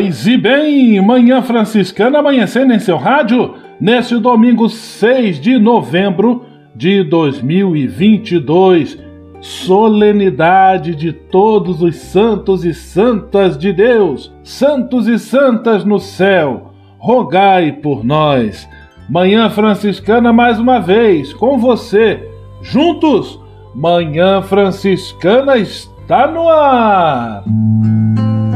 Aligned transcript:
Paz 0.00 0.26
e 0.26 0.38
bem, 0.38 0.98
Manhã 0.98 1.42
Franciscana 1.42 2.20
amanhecendo 2.20 2.72
em 2.72 2.78
seu 2.78 2.96
rádio 2.96 3.52
neste 3.78 4.16
domingo 4.16 4.66
6 4.66 5.38
de 5.38 5.58
novembro 5.58 6.46
de 6.74 7.02
2022. 7.02 8.98
Solenidade 9.42 10.94
de 10.94 11.12
todos 11.12 11.82
os 11.82 11.96
santos 11.96 12.64
e 12.64 12.72
santas 12.72 13.58
de 13.58 13.74
Deus, 13.74 14.32
santos 14.42 15.06
e 15.06 15.18
santas 15.18 15.84
no 15.84 15.98
céu, 15.98 16.72
rogai 16.96 17.70
por 17.70 18.02
nós. 18.02 18.66
Manhã 19.06 19.50
Franciscana 19.50 20.32
mais 20.32 20.58
uma 20.58 20.80
vez 20.80 21.34
com 21.34 21.58
você, 21.58 22.26
juntos. 22.62 23.38
Manhã 23.74 24.40
Franciscana 24.40 25.58
está 25.58 26.26
no 26.26 26.48
ar 26.48 27.44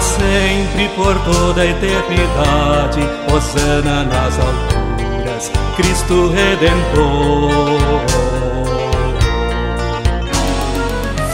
Sempre 0.00 0.88
por 0.90 1.18
toda 1.24 1.62
a 1.62 1.66
eternidade, 1.66 3.00
Hosana 3.32 4.04
nas 4.04 4.38
alturas, 4.38 5.50
Cristo 5.76 6.28
Redentor. 6.28 7.80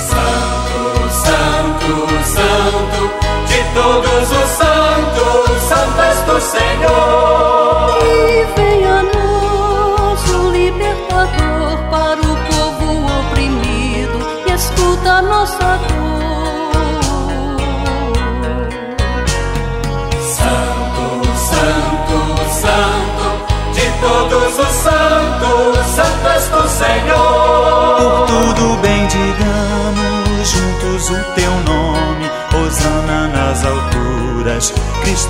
Santo, 0.08 1.10
Santo, 1.12 2.08
Santo, 2.24 3.10
de 3.48 3.60
todos 3.74 4.30
os 4.30 4.48
santos, 4.56 5.62
santas 5.68 6.22
do 6.22 6.40
Senhor. 6.40 7.73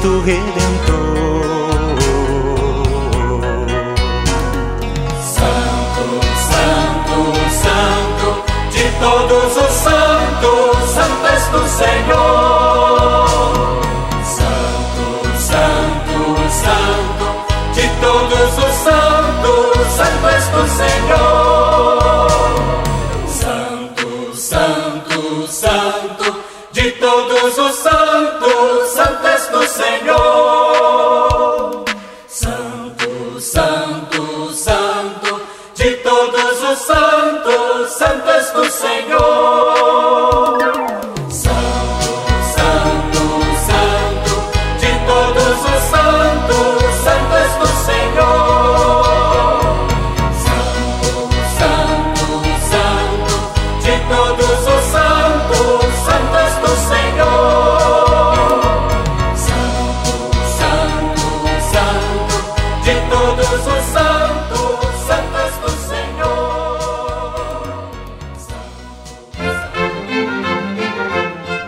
Cristo 0.05 0.21
Redentor. 0.21 1.24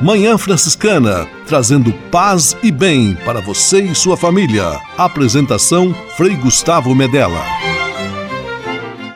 Manhã 0.06 0.38
Franciscana, 0.38 1.26
trazendo 1.48 1.92
paz 2.12 2.56
e 2.62 2.70
bem 2.70 3.18
para 3.24 3.40
você 3.40 3.82
e 3.82 3.92
sua 3.92 4.16
família. 4.16 4.80
Apresentação 4.96 5.92
Frei 6.16 6.36
Gustavo 6.36 6.94
Medella. 6.94 7.55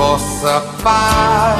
Vossa 0.00 0.62
paz. 0.82 1.59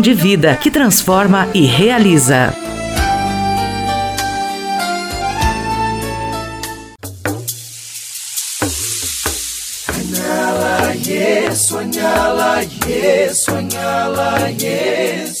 de 0.01 0.13
vida 0.13 0.55
que 0.55 0.71
transforma 0.71 1.47
e 1.53 1.65
realiza. 1.65 2.53
Yesu, 11.03 11.77
anyala 11.79 12.61
Yesu, 12.87 13.51
anyala 13.51 14.49
Yesu. 14.49 15.40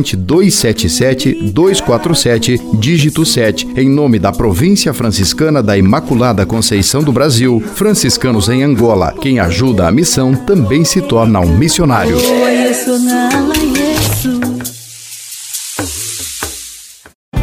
277 0.15 1.51
247 1.51 2.61
dígito 2.79 3.25
7, 3.25 3.67
em 3.75 3.89
nome 3.89 4.19
da 4.19 4.31
Província 4.31 4.93
Franciscana 4.93 5.61
da 5.61 5.77
Imaculada 5.77 6.45
Conceição 6.45 7.03
do 7.03 7.11
Brasil, 7.11 7.61
franciscanos 7.75 8.49
em 8.49 8.63
Angola. 8.63 9.13
Quem 9.19 9.39
ajuda 9.39 9.87
a 9.87 9.91
missão 9.91 10.35
também 10.35 10.83
se 10.83 11.01
torna 11.01 11.39
um 11.39 11.57
missionário. 11.57 12.17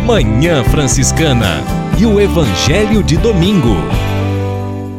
Manhã 0.05 0.65
Franciscana 0.65 1.63
e 1.99 2.07
o 2.07 2.19
Evangelho 2.19 3.03
de 3.03 3.17
Domingo. 3.19 3.77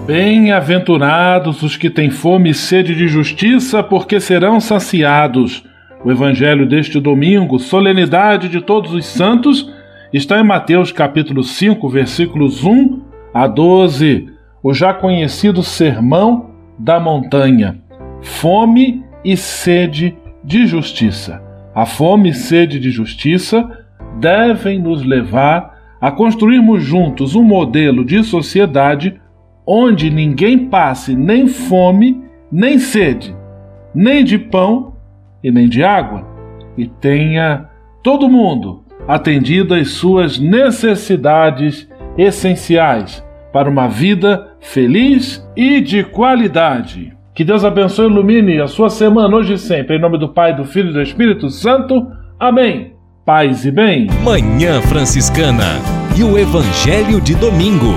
Bem-aventurados 0.06 1.62
os 1.62 1.78
que 1.78 1.90
têm 1.90 2.10
fome 2.10 2.50
e 2.50 2.54
sede 2.54 2.96
de 2.96 3.08
justiça, 3.08 3.84
porque 3.84 4.20
serão 4.20 4.60
saciados. 4.60 5.64
O 6.04 6.10
evangelho 6.10 6.66
deste 6.66 6.98
domingo, 6.98 7.60
solenidade 7.60 8.48
de 8.48 8.62
todos 8.62 8.94
os 8.94 9.06
santos, 9.06 9.70
está 10.14 10.40
em 10.40 10.44
Mateus 10.44 10.94
capítulo 10.94 11.44
5, 11.44 11.90
versículos 11.90 12.64
1 12.64 13.02
a 13.34 13.46
12, 13.46 14.30
o 14.64 14.74
já 14.74 14.94
conhecido 14.94 15.62
sermão 15.62 16.52
da 16.78 17.02
montanha. 17.02 17.82
Fome 18.22 19.04
e 19.26 19.36
sede 19.36 20.16
de 20.42 20.66
justiça. 20.66 21.44
A 21.76 21.86
fome 21.86 22.30
e 22.30 22.34
sede 22.34 22.80
de 22.80 22.92
justiça 22.92 23.70
devem 24.22 24.80
nos 24.80 25.04
levar 25.04 25.80
a 26.00 26.10
construirmos 26.10 26.82
juntos 26.82 27.36
um 27.36 27.44
modelo 27.44 28.06
de 28.06 28.24
sociedade 28.24 29.20
onde 29.68 30.10
ninguém 30.10 30.70
passe 30.70 31.14
nem 31.14 31.46
fome, 31.50 32.24
nem 32.50 32.80
sede, 32.80 33.36
nem 33.94 34.24
de 34.24 34.38
pão 34.38 34.94
e 35.44 35.52
nem 35.52 35.68
de 35.68 35.84
água, 35.84 36.26
e 36.78 36.88
tenha 36.88 37.70
todo 38.04 38.30
mundo 38.30 38.84
atendido 39.08 39.74
às 39.74 39.92
suas 39.92 40.40
necessidades 40.40 41.90
essenciais 42.18 43.24
para 43.52 43.70
uma 43.70 43.88
vida 43.88 44.54
feliz 44.60 45.44
e 45.56 45.82
de 45.82 46.04
qualidade. 46.04 47.14
Que 47.34 47.44
Deus 47.44 47.64
abençoe 47.64 48.06
e 48.06 48.10
ilumine 48.10 48.62
a 48.62 48.68
sua 48.68 48.90
semana 48.90 49.36
hoje 49.36 49.54
e 49.54 49.58
sempre. 49.58 49.96
Em 49.96 50.00
nome 50.00 50.18
do 50.18 50.30
Pai, 50.30 50.56
do 50.56 50.66
Filho 50.66 50.90
e 50.90 50.94
do 50.94 51.02
Espírito 51.02 51.50
Santo. 51.50 52.06
Amém. 52.40 52.94
Paz 53.26 53.66
e 53.66 53.72
bem. 53.72 54.08
Manhã 54.24 54.82
Franciscana 54.82 55.80
e 56.18 56.24
o 56.24 56.38
Evangelho 56.38 57.22
de 57.22 57.36
Domingo. 57.36 57.94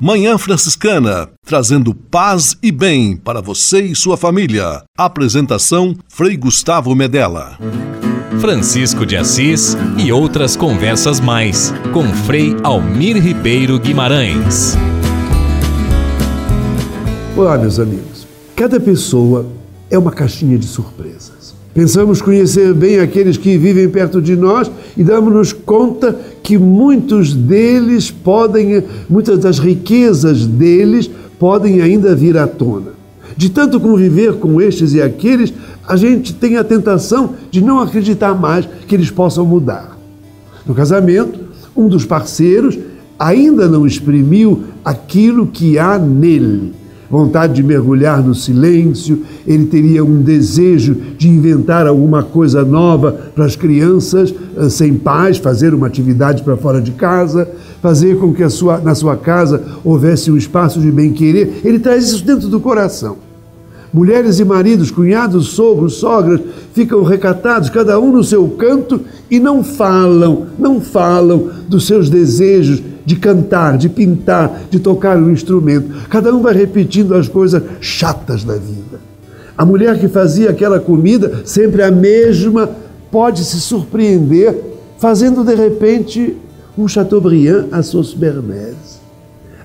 Manhã 0.00 0.38
Franciscana, 0.38 1.28
trazendo 1.44 1.92
paz 1.92 2.56
e 2.62 2.70
bem 2.70 3.16
para 3.16 3.40
você 3.40 3.82
e 3.82 3.96
sua 3.96 4.16
família. 4.16 4.82
Apresentação 4.96 5.94
Frei 6.08 6.36
Gustavo 6.36 6.94
Medella. 6.94 7.58
Francisco 8.40 9.04
de 9.04 9.16
Assis 9.16 9.76
e 9.98 10.12
outras 10.12 10.56
conversas 10.56 11.20
mais 11.20 11.74
com 11.92 12.04
Frei 12.04 12.56
Almir 12.62 13.20
Ribeiro 13.20 13.78
Guimarães. 13.78 14.76
Olá, 17.36 17.58
meus 17.58 17.78
amigos. 17.78 18.26
Cada 18.54 18.78
pessoa 18.78 19.46
é 19.90 19.98
uma 19.98 20.12
caixinha 20.12 20.56
de 20.56 20.66
surpresas. 20.66 21.54
Pensamos 21.74 22.20
conhecer 22.20 22.74
bem 22.74 23.00
aqueles 23.00 23.38
que 23.38 23.56
vivem 23.56 23.88
perto 23.88 24.20
de 24.20 24.36
nós 24.36 24.70
e 24.96 25.02
damos-nos 25.02 25.54
conta 25.54 26.18
que 26.42 26.58
muitos 26.58 27.32
deles 27.32 28.10
podem, 28.10 28.84
muitas 29.08 29.38
das 29.38 29.58
riquezas 29.58 30.46
deles 30.46 31.10
podem 31.42 31.80
ainda 31.80 32.14
vir 32.14 32.38
à 32.38 32.46
tona. 32.46 32.92
De 33.36 33.50
tanto 33.50 33.80
conviver 33.80 34.34
com 34.34 34.60
estes 34.60 34.94
e 34.94 35.02
aqueles, 35.02 35.52
a 35.84 35.96
gente 35.96 36.32
tem 36.32 36.56
a 36.56 36.62
tentação 36.62 37.34
de 37.50 37.60
não 37.60 37.80
acreditar 37.80 38.32
mais 38.32 38.64
que 38.86 38.94
eles 38.94 39.10
possam 39.10 39.44
mudar. 39.44 39.98
No 40.64 40.72
casamento, 40.72 41.40
um 41.76 41.88
dos 41.88 42.04
parceiros 42.04 42.78
ainda 43.18 43.68
não 43.68 43.84
exprimiu 43.84 44.62
aquilo 44.84 45.48
que 45.48 45.80
há 45.80 45.98
nele 45.98 46.74
vontade 47.12 47.52
de 47.52 47.62
mergulhar 47.62 48.24
no 48.24 48.34
silêncio, 48.34 49.22
ele 49.46 49.66
teria 49.66 50.02
um 50.02 50.22
desejo 50.22 50.96
de 51.18 51.28
inventar 51.28 51.86
alguma 51.86 52.22
coisa 52.22 52.64
nova 52.64 53.12
para 53.34 53.44
as 53.44 53.54
crianças 53.54 54.34
eh, 54.56 54.70
sem 54.70 54.94
pais, 54.94 55.36
fazer 55.36 55.74
uma 55.74 55.86
atividade 55.86 56.42
para 56.42 56.56
fora 56.56 56.80
de 56.80 56.92
casa, 56.92 57.46
fazer 57.82 58.16
com 58.16 58.32
que 58.32 58.48
sua, 58.48 58.78
na 58.78 58.94
sua 58.94 59.14
casa 59.14 59.62
houvesse 59.84 60.30
um 60.30 60.38
espaço 60.38 60.80
de 60.80 60.90
bem-querer. 60.90 61.60
Ele 61.62 61.78
traz 61.78 62.10
isso 62.10 62.24
dentro 62.24 62.48
do 62.48 62.58
coração. 62.58 63.18
Mulheres 63.92 64.38
e 64.38 64.44
maridos, 64.46 64.90
cunhados, 64.90 65.48
sogros, 65.48 65.96
sogras, 65.96 66.40
ficam 66.72 67.02
recatados, 67.02 67.68
cada 67.68 68.00
um 68.00 68.10
no 68.10 68.24
seu 68.24 68.48
canto, 68.48 69.02
e 69.30 69.38
não 69.38 69.62
falam, 69.62 70.46
não 70.58 70.80
falam 70.80 71.50
dos 71.68 71.86
seus 71.86 72.08
desejos 72.08 72.82
de 73.04 73.16
cantar, 73.16 73.76
de 73.76 73.88
pintar, 73.88 74.62
de 74.70 74.78
tocar 74.78 75.16
um 75.16 75.30
instrumento. 75.30 76.08
Cada 76.08 76.34
um 76.34 76.42
vai 76.42 76.54
repetindo 76.54 77.14
as 77.14 77.28
coisas 77.28 77.62
chatas 77.80 78.44
da 78.44 78.54
vida. 78.54 79.00
A 79.56 79.64
mulher 79.64 79.98
que 79.98 80.08
fazia 80.08 80.50
aquela 80.50 80.80
comida, 80.80 81.42
sempre 81.44 81.82
a 81.82 81.90
mesma, 81.90 82.70
pode 83.10 83.44
se 83.44 83.60
surpreender 83.60 84.72
fazendo 84.98 85.44
de 85.44 85.54
repente 85.54 86.36
um 86.78 86.88
Chateaubriand 86.88 87.66
à 87.72 87.82
sauce 87.82 88.16
Bernays. 88.16 89.02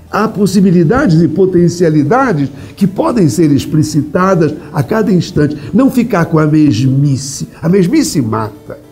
Há 0.10 0.28
possibilidades 0.28 1.22
e 1.22 1.28
potencialidades 1.28 2.50
que 2.76 2.88
podem 2.88 3.28
ser 3.30 3.52
explicitadas 3.52 4.54
a 4.74 4.82
cada 4.82 5.12
instante. 5.12 5.58
Não 5.74 5.92
ficar 5.92 6.26
com 6.26 6.40
a 6.40 6.48
mesmice. 6.48 7.50
A 7.62 7.68
mesmice 7.68 8.22
mata. 8.22 8.87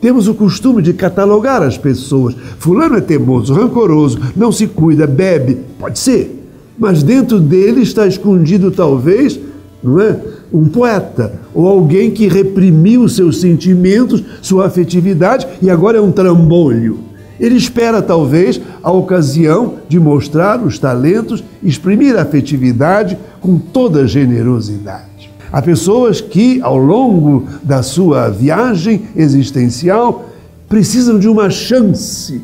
Temos 0.00 0.28
o 0.28 0.34
costume 0.34 0.80
de 0.80 0.92
catalogar 0.92 1.62
as 1.62 1.76
pessoas. 1.76 2.34
Fulano 2.58 2.96
é 2.96 3.00
teimoso, 3.00 3.52
rancoroso, 3.52 4.18
não 4.36 4.52
se 4.52 4.66
cuida, 4.66 5.06
bebe. 5.06 5.58
Pode 5.78 5.98
ser. 5.98 6.34
Mas 6.78 7.02
dentro 7.02 7.40
dele 7.40 7.82
está 7.82 8.06
escondido, 8.06 8.70
talvez, 8.70 9.38
não 9.82 10.00
é? 10.00 10.16
Um 10.52 10.68
poeta 10.68 11.40
ou 11.52 11.66
alguém 11.66 12.10
que 12.10 12.28
reprimiu 12.28 13.08
seus 13.08 13.40
sentimentos, 13.40 14.22
sua 14.40 14.66
afetividade 14.66 15.46
e 15.60 15.68
agora 15.68 15.98
é 15.98 16.00
um 16.00 16.12
trambolho. 16.12 17.00
Ele 17.38 17.56
espera, 17.56 18.00
talvez, 18.00 18.60
a 18.82 18.90
ocasião 18.90 19.74
de 19.88 19.98
mostrar 19.98 20.64
os 20.64 20.78
talentos, 20.78 21.44
exprimir 21.62 22.16
a 22.16 22.22
afetividade 22.22 23.18
com 23.40 23.58
toda 23.58 24.08
generosidade. 24.08 25.07
Há 25.52 25.62
pessoas 25.62 26.20
que, 26.20 26.60
ao 26.60 26.76
longo 26.76 27.46
da 27.62 27.82
sua 27.82 28.28
viagem 28.28 29.02
existencial, 29.16 30.28
precisam 30.68 31.18
de 31.18 31.28
uma 31.28 31.48
chance, 31.48 32.42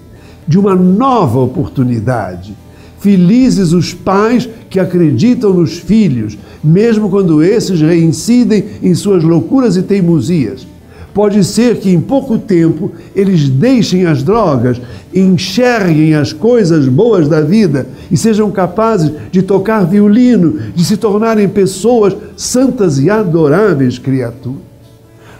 de 0.48 0.58
uma 0.58 0.74
nova 0.74 1.40
oportunidade. 1.40 2.56
Felizes 2.98 3.72
os 3.72 3.92
pais 3.92 4.48
que 4.70 4.80
acreditam 4.80 5.52
nos 5.52 5.78
filhos, 5.78 6.38
mesmo 6.62 7.10
quando 7.10 7.42
esses 7.42 7.80
reincidem 7.80 8.64
em 8.82 8.94
suas 8.94 9.22
loucuras 9.22 9.76
e 9.76 9.82
teimosias. 9.82 10.66
Pode 11.14 11.44
ser 11.44 11.76
que 11.76 11.90
em 11.90 12.00
pouco 12.00 12.36
tempo 12.36 12.90
eles 13.14 13.48
deixem 13.48 14.04
as 14.04 14.24
drogas, 14.24 14.80
enxerguem 15.14 16.16
as 16.16 16.32
coisas 16.32 16.88
boas 16.88 17.28
da 17.28 17.40
vida 17.40 17.86
e 18.10 18.16
sejam 18.16 18.50
capazes 18.50 19.12
de 19.30 19.40
tocar 19.40 19.86
violino, 19.86 20.58
de 20.74 20.84
se 20.84 20.96
tornarem 20.96 21.48
pessoas 21.48 22.16
santas 22.36 22.98
e 22.98 23.08
adoráveis 23.08 23.96
criaturas. 23.96 24.58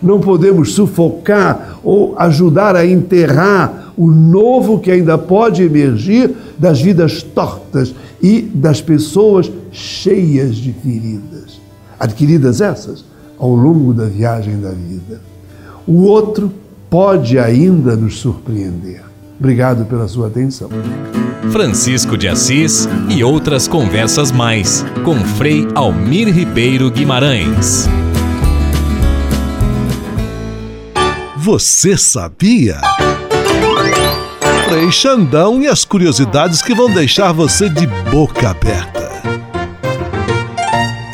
Não 0.00 0.20
podemos 0.20 0.74
sufocar 0.74 1.80
ou 1.82 2.14
ajudar 2.18 2.76
a 2.76 2.86
enterrar 2.86 3.92
o 3.96 4.08
novo 4.08 4.78
que 4.78 4.92
ainda 4.92 5.18
pode 5.18 5.64
emergir 5.64 6.30
das 6.56 6.80
vidas 6.80 7.20
tortas 7.20 7.92
e 8.22 8.42
das 8.42 8.80
pessoas 8.80 9.50
cheias 9.72 10.54
de 10.54 10.72
feridas, 10.72 11.60
adquiridas 11.98 12.60
essas 12.60 13.04
ao 13.36 13.56
longo 13.56 13.92
da 13.92 14.04
viagem 14.04 14.60
da 14.60 14.70
vida 14.70 15.33
o 15.86 16.04
outro 16.04 16.52
pode 16.88 17.38
ainda 17.38 17.96
nos 17.96 18.18
surpreender. 18.18 19.02
Obrigado 19.38 19.84
pela 19.84 20.06
sua 20.08 20.28
atenção. 20.28 20.70
Francisco 21.50 22.16
de 22.16 22.28
Assis 22.28 22.88
e 23.08 23.22
outras 23.22 23.68
conversas 23.68 24.32
mais 24.32 24.84
com 25.04 25.16
Frei 25.16 25.66
Almir 25.74 26.32
Ribeiro 26.32 26.90
Guimarães. 26.90 27.88
Você 31.36 31.98
sabia? 31.98 32.80
Frei 34.66 34.90
Xandão 34.90 35.60
e 35.60 35.68
as 35.68 35.84
curiosidades 35.84 36.62
que 36.62 36.74
vão 36.74 36.90
deixar 36.90 37.32
você 37.32 37.68
de 37.68 37.86
boca 38.10 38.48
aberta. 38.48 39.03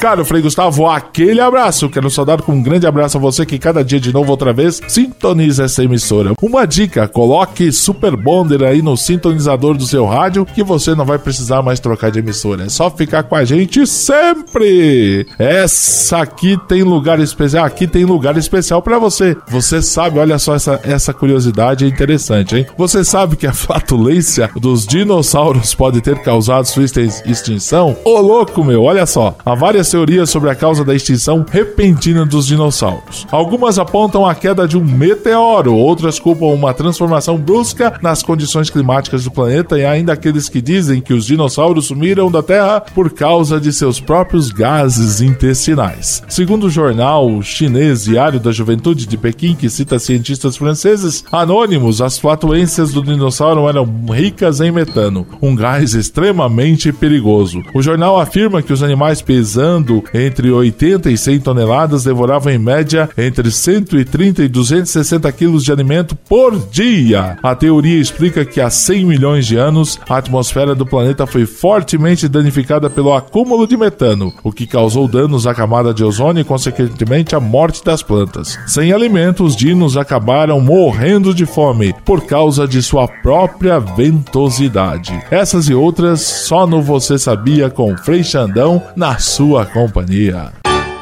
Caro 0.01 0.25
Frei 0.25 0.41
Gustavo, 0.41 0.87
aquele 0.87 1.43
abraço. 1.43 1.91
Quero 1.91 2.09
saudar 2.09 2.41
com 2.41 2.53
um 2.53 2.63
grande 2.63 2.87
abraço 2.87 3.19
a 3.19 3.21
você 3.21 3.45
que 3.45 3.59
cada 3.59 3.85
dia 3.85 4.01
de 4.01 4.15
novo, 4.15 4.31
outra 4.31 4.51
vez, 4.51 4.81
sintoniza 4.89 5.65
essa 5.65 5.85
emissora. 5.85 6.33
Uma 6.41 6.67
dica: 6.67 7.07
coloque 7.07 7.71
Super 7.71 8.17
Bonder 8.17 8.63
aí 8.63 8.81
no 8.81 8.97
sintonizador 8.97 9.77
do 9.77 9.85
seu 9.85 10.07
rádio 10.07 10.47
que 10.47 10.63
você 10.63 10.95
não 10.95 11.05
vai 11.05 11.19
precisar 11.19 11.61
mais 11.61 11.81
trocar 11.81 12.11
de 12.11 12.19
emissora. 12.19 12.65
É 12.65 12.69
só 12.71 12.91
ficar 12.91 13.25
com 13.25 13.37
a 13.37 13.45
gente 13.45 13.87
sempre. 13.87 15.27
Essa 15.39 16.23
aqui 16.23 16.59
tem 16.67 16.83
lugar 16.83 17.21
especial. 17.21 17.67
Aqui 17.67 17.87
tem 17.87 18.07
lugar 18.07 18.39
especial 18.39 18.81
para 18.81 18.99
você. 18.99 19.37
Você 19.49 19.83
sabe, 19.83 20.19
olha 20.19 20.39
só 20.39 20.55
essa, 20.55 20.81
essa 20.83 21.13
curiosidade 21.13 21.85
interessante, 21.85 22.57
hein? 22.57 22.67
Você 22.79 23.05
sabe 23.05 23.37
que 23.37 23.47
a 23.47 23.53
flatulência 23.53 24.49
dos 24.57 24.87
dinossauros 24.87 25.75
pode 25.75 26.01
ter 26.01 26.23
causado 26.23 26.65
sua 26.65 26.85
extinção? 26.85 27.95
Ô 28.03 28.19
louco, 28.19 28.65
meu, 28.65 28.83
olha 28.85 29.05
só. 29.05 29.37
Há 29.45 29.55
várias 29.55 29.90
teorias 29.91 30.31
sobre 30.31 30.51
a 30.51 30.55
causa 30.55 30.85
da 30.85 30.95
extinção 30.95 31.45
repentina 31.51 32.25
dos 32.25 32.47
dinossauros. 32.47 33.27
Algumas 33.31 33.79
apontam 33.79 34.27
a 34.27 34.35
queda 34.35 34.67
de 34.67 34.77
um 34.77 34.85
meteoro, 34.85 35.75
outras 35.75 36.19
culpam 36.19 36.47
uma 36.47 36.73
transformação 36.73 37.37
brusca 37.37 37.99
nas 38.03 38.23
condições 38.23 38.71
climáticas 38.71 39.25
do 39.25 39.31
planeta 39.31 39.79
e 39.79 39.85
ainda 39.85 40.13
aqueles 40.13 40.49
que 40.49 40.61
dizem 40.61 41.01
que 41.01 41.13
os 41.13 41.27
dinossauros 41.27 41.87
sumiram 41.87 42.31
da 42.31 42.43
Terra 42.43 42.81
por 42.81 43.11
causa 43.11 43.61
de 43.61 43.73
seus 43.73 44.01
próprios 44.01 44.51
gases 44.51 45.21
intestinais. 45.21 46.23
Segundo 46.29 46.67
o 46.67 46.71
jornal 46.71 47.43
chinês 47.43 48.05
Diário 48.05 48.39
da 48.39 48.53
Juventude 48.53 49.07
de 49.07 49.17
Pequim, 49.17 49.55
que 49.55 49.69
cita 49.69 49.99
cientistas 49.99 50.57
franceses 50.57 51.25
anônimos, 51.33 52.01
as 52.01 52.19
flatulências 52.19 52.93
do 52.93 53.03
dinossauro 53.03 53.69
eram 53.69 53.89
ricas 54.13 54.61
em 54.61 54.71
metano, 54.71 55.27
um 55.41 55.55
gás 55.55 55.95
extremamente 55.95 56.93
perigoso. 56.93 57.63
O 57.75 57.83
jornal 57.83 58.21
afirma 58.21 58.63
que 58.63 58.73
os 58.73 58.83
animais 58.83 59.23
pesando 59.23 59.80
pesando 59.81 60.05
entre 60.13 60.51
80 60.51 61.11
e 61.11 61.17
100 61.17 61.41
toneladas, 61.41 62.05
devoravam 62.05 62.53
em 62.53 62.59
média 62.59 63.09
entre 63.17 63.51
130 63.51 64.43
e 64.43 64.49
260 64.49 65.31
quilos 65.33 65.65
de 65.65 65.73
alimento 65.73 66.15
por 66.15 66.57
dia. 66.71 67.39
A 67.43 67.55
teoria 67.55 67.99
explica 67.99 68.45
que 68.45 68.61
há 68.61 68.69
100 68.69 69.05
milhões 69.05 69.47
de 69.47 69.57
anos, 69.57 69.99
a 70.09 70.17
atmosfera 70.17 70.75
do 70.75 70.87
planeta 70.87 71.27
foi 71.27 71.47
fortemente 71.47 72.29
danificada 72.29 72.91
pelo 72.91 73.15
acúmulo 73.15 73.67
de 73.67 73.77
metano, 73.77 74.33
o 74.43 74.53
que 74.53 74.67
causou 74.67 75.09
danos 75.09 75.47
à 75.47 75.55
camada 75.55 75.93
de 75.95 76.05
ozônio 76.05 76.43
e, 76.43 76.45
consequentemente, 76.45 77.35
a 77.35 77.41
morte 77.41 77.85
das 77.85 78.03
plantas. 78.03 78.59
Sem 78.67 78.93
alimento, 78.93 79.45
os 79.45 79.57
dinos 79.57 79.97
acabaram 79.97 80.61
morrendo 80.61 81.35
de 81.35 81.47
fome 81.47 81.95
por 82.05 82.27
causa 82.27 82.67
de 82.67 82.83
sua 82.83 83.09
própria 83.09 83.79
ventosidade. 83.79 85.19
Essas 85.31 85.69
e 85.69 85.75
outras 85.75 86.21
só 86.21 86.67
no 86.67 86.83
Você 86.83 87.19
Sabia 87.19 87.71
com 87.71 87.97
Frei 87.97 88.23
Xandão 88.23 88.83
na 88.97 89.19
sua 89.19 89.70
companhia. 89.73 90.53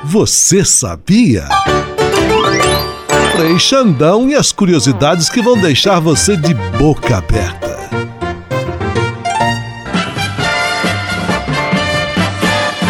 Você 0.05 0.65
sabia? 0.65 1.49
Frei 3.37 3.59
Xandão 3.59 4.29
e 4.29 4.35
as 4.35 4.53
curiosidades 4.53 5.29
que 5.29 5.41
vão 5.41 5.59
deixar 5.59 6.01
você 6.01 6.37
de 6.37 6.55
boca 6.55 7.19
aberta. 7.19 7.79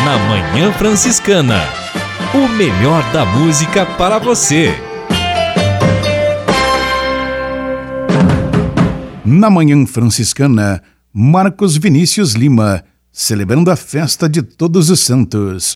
Na 0.05 0.19
Manhã 0.27 0.73
Franciscana, 0.73 1.63
o 2.35 2.49
melhor 2.49 3.03
da 3.13 3.25
música 3.25 3.85
para 3.85 4.19
você. 4.19 4.75
Na 9.25 9.51
Manhã 9.51 9.85
Franciscana, 9.87 10.83
Marcos 11.13 11.77
Vinícius 11.77 12.33
Lima 12.33 12.83
celebrando 13.19 13.69
a 13.69 13.75
festa 13.75 14.29
de 14.29 14.43
Todos 14.43 14.91
os 14.91 15.01
Santos. 15.01 15.75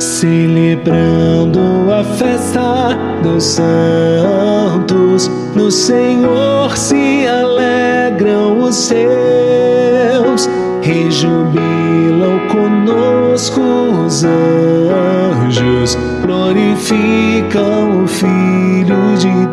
Celebrando 0.00 1.77
a 1.98 2.04
festa 2.04 2.96
dos 3.24 3.42
santos, 3.42 5.28
no 5.56 5.68
Senhor 5.70 6.76
se 6.76 7.26
alegram 7.26 8.60
os 8.60 8.74
seus, 8.76 10.48
rejubilam 10.80 12.38
conosco 12.52 13.60
os 14.06 14.22
anjos, 14.24 15.98
glorificam 16.22 18.04
o 18.04 18.06
Filho 18.06 19.16
de 19.18 19.46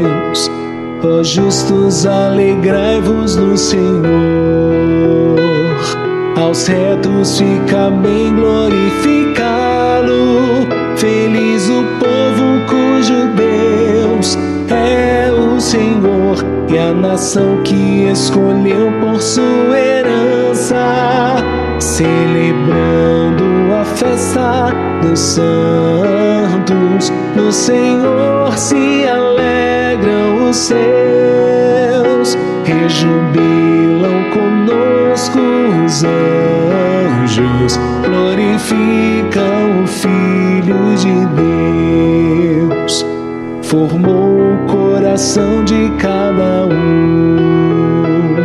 Deus. 0.00 0.50
Ó 1.04 1.22
justos, 1.22 2.06
alegrai-vos 2.06 3.36
no 3.36 3.54
Senhor 3.56 4.62
aos 6.36 6.66
retos 6.66 7.38
fica 7.38 7.90
bem 7.90 8.34
glorificá-lo. 8.34 9.21
Cujo 12.72 13.26
Deus 13.36 14.38
é 14.70 15.30
o 15.30 15.60
Senhor 15.60 16.36
e 16.70 16.78
a 16.78 16.94
nação 16.94 17.62
que 17.62 18.08
escolheu 18.10 18.90
por 18.98 19.20
sua 19.20 19.78
herança, 19.78 21.36
celebrando 21.78 23.44
a 23.78 23.84
festa 23.84 24.70
dos 25.02 25.18
santos. 25.18 27.12
No 27.36 27.52
Senhor 27.52 28.56
se 28.56 29.06
alegram 29.06 30.48
os 30.48 30.56
seus, 30.56 32.38
rejubilam 32.64 34.30
conosco 34.32 35.38
os 35.84 36.04
anjos, 36.04 37.78
glorificam 38.02 39.82
o 39.82 39.86
Filho 39.86 40.96
de 40.96 41.26
Deus. 41.26 41.52
Formou 43.72 44.52
o 44.52 44.66
coração 44.66 45.64
de 45.64 45.88
cada 45.98 46.66
um, 46.66 48.36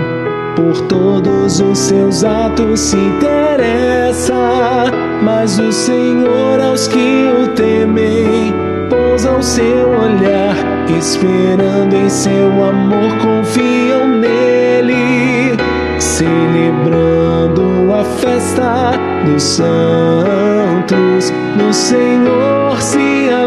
por 0.56 0.80
todos 0.88 1.60
os 1.60 1.78
seus 1.78 2.24
atos 2.24 2.80
se 2.80 2.96
interessa, 2.96 4.86
mas 5.22 5.60
o 5.60 5.70
Senhor 5.70 6.62
aos 6.62 6.88
que 6.88 7.30
o 7.42 7.50
temem 7.56 8.54
pousa 8.90 9.34
o 9.34 9.44
seu 9.44 9.90
olhar, 9.90 10.56
esperando 10.98 11.94
em 11.94 12.08
seu 12.08 12.48
amor, 12.64 13.12
confiam 13.22 14.08
nele, 14.08 15.58
celebrando 16.00 17.94
a 17.94 18.06
festa 18.06 18.94
dos 19.26 19.44
santos. 19.44 21.34
No 21.58 21.74
Senhor 21.74 22.82
se 22.82 23.30
alegram 23.30 23.47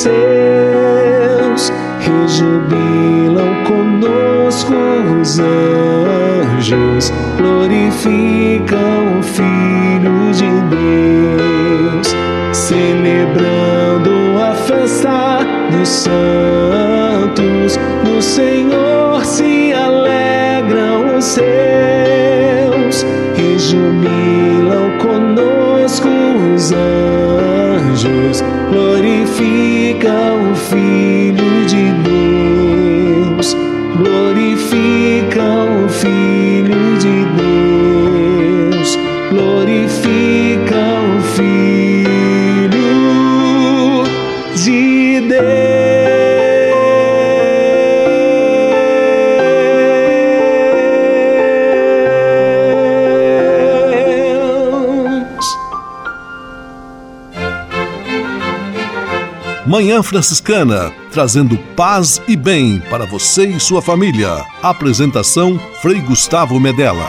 seus, 0.00 1.72
rejubilam 1.98 3.64
conosco 3.64 4.74
os 5.20 5.38
anjos, 5.38 7.12
glorificam 7.36 9.18
o 9.18 9.22
Filho 9.22 10.32
de 10.32 10.50
Deus, 10.74 12.16
celebrando 12.52 14.38
a 14.40 14.54
festa 14.54 15.40
dos 15.70 15.88
santos. 15.88 17.78
No 18.02 18.22
Senhor 18.22 19.22
se 19.26 19.74
alegram 19.74 21.18
os 21.18 21.24
seus, 21.26 23.04
rejubilam 23.34 24.96
conosco 24.98 26.08
os 26.54 26.72
anjos, 26.72 28.42
glorificam 28.70 29.69
o 30.08 30.54
Filho 30.54 31.09
Manhã 59.70 60.02
Franciscana, 60.02 60.92
trazendo 61.12 61.56
paz 61.76 62.20
e 62.26 62.34
bem 62.34 62.82
para 62.90 63.06
você 63.06 63.46
e 63.46 63.60
sua 63.60 63.80
família. 63.80 64.44
Apresentação 64.60 65.60
Frei 65.80 66.00
Gustavo 66.00 66.58
Medella. 66.58 67.08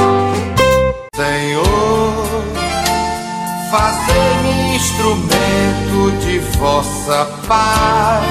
Vossa 6.61 7.25
paz. 7.47 8.30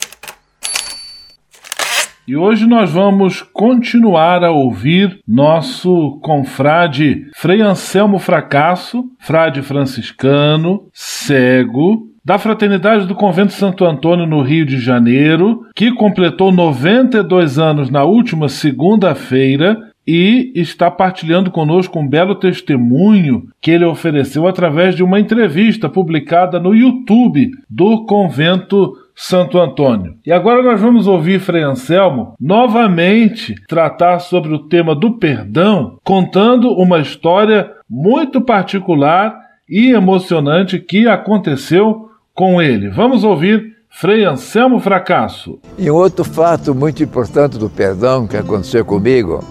E 2.31 2.37
hoje 2.37 2.65
nós 2.65 2.89
vamos 2.89 3.41
continuar 3.41 4.41
a 4.41 4.51
ouvir 4.51 5.19
nosso 5.27 6.17
confrade 6.21 7.27
Frei 7.35 7.59
Anselmo 7.59 8.19
Fracasso, 8.19 9.03
frade 9.19 9.61
franciscano, 9.61 10.87
cego, 10.93 12.07
da 12.23 12.37
Fraternidade 12.37 13.05
do 13.05 13.15
Convento 13.15 13.51
Santo 13.51 13.83
Antônio 13.83 14.25
no 14.25 14.41
Rio 14.41 14.65
de 14.65 14.79
Janeiro, 14.79 15.65
que 15.75 15.93
completou 15.93 16.53
92 16.53 17.59
anos 17.59 17.89
na 17.89 18.05
última 18.05 18.47
segunda-feira 18.47 19.77
e 20.07 20.53
está 20.55 20.89
partilhando 20.89 21.51
conosco 21.51 21.99
um 21.99 22.07
belo 22.07 22.35
testemunho 22.35 23.47
que 23.61 23.71
ele 23.71 23.85
ofereceu 23.85 24.47
através 24.47 24.95
de 24.95 25.03
uma 25.03 25.19
entrevista 25.19 25.89
publicada 25.89 26.61
no 26.61 26.73
YouTube 26.73 27.51
do 27.69 28.05
Convento 28.05 28.93
Santo 29.15 29.59
Antônio. 29.59 30.15
E 30.25 30.31
agora 30.31 30.63
nós 30.63 30.79
vamos 30.79 31.07
ouvir 31.07 31.39
Frei 31.39 31.63
Anselmo 31.63 32.33
novamente 32.39 33.55
tratar 33.67 34.19
sobre 34.19 34.53
o 34.53 34.67
tema 34.67 34.95
do 34.95 35.17
perdão, 35.17 35.97
contando 36.03 36.71
uma 36.71 36.99
história 36.99 37.71
muito 37.89 38.41
particular 38.41 39.35
e 39.69 39.91
emocionante 39.91 40.79
que 40.79 41.07
aconteceu 41.07 42.09
com 42.33 42.61
ele. 42.61 42.89
Vamos 42.89 43.23
ouvir 43.23 43.75
Frei 43.89 44.23
Anselmo 44.23 44.79
Fracasso. 44.79 45.59
E 45.77 45.91
um 45.91 45.95
outro 45.95 46.23
fato 46.23 46.73
muito 46.73 47.03
importante 47.03 47.57
do 47.57 47.69
perdão 47.69 48.25
que 48.25 48.37
aconteceu 48.37 48.85
comigo 48.85 49.43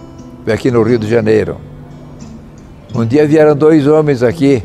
aqui 0.50 0.70
no 0.70 0.82
Rio 0.82 0.98
de 0.98 1.08
Janeiro. 1.08 1.58
Um 2.94 3.06
dia 3.06 3.26
vieram 3.26 3.54
dois 3.54 3.86
homens 3.86 4.22
aqui 4.22 4.62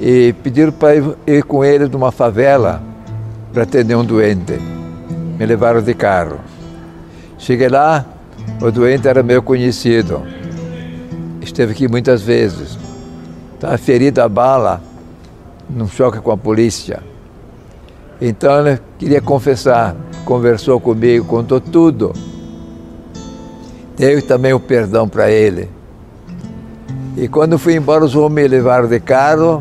e 0.00 0.34
pediram 0.42 0.72
para 0.72 0.96
ir 1.26 1.44
com 1.44 1.64
eles 1.64 1.88
numa 1.88 2.10
favela 2.10 2.82
para 3.54 3.62
atender 3.62 3.94
um 3.94 4.04
doente. 4.04 4.58
Me 5.38 5.46
levaram 5.46 5.80
de 5.80 5.94
carro. 5.94 6.40
Cheguei 7.38 7.68
lá, 7.68 8.04
o 8.60 8.70
doente 8.70 9.06
era 9.06 9.22
meu 9.22 9.42
conhecido. 9.42 10.22
Esteve 11.40 11.72
aqui 11.72 11.86
muitas 11.86 12.20
vezes. 12.20 12.76
Estava 13.54 13.78
ferido 13.78 14.20
a 14.20 14.28
bala 14.28 14.82
num 15.70 15.86
choque 15.86 16.18
com 16.18 16.32
a 16.32 16.36
polícia. 16.36 17.00
Então 18.20 18.66
ele 18.66 18.80
queria 18.98 19.20
confessar, 19.20 19.94
conversou 20.24 20.80
comigo, 20.80 21.24
contou 21.24 21.60
tudo. 21.60 22.12
Dei 23.96 24.20
também 24.20 24.52
o 24.52 24.58
perdão 24.58 25.08
para 25.08 25.30
ele. 25.30 25.70
E 27.16 27.28
quando 27.28 27.58
fui 27.58 27.76
embora, 27.76 28.04
os 28.04 28.16
homens 28.16 28.50
me 28.50 28.56
levaram 28.56 28.88
de 28.88 28.98
carro. 28.98 29.60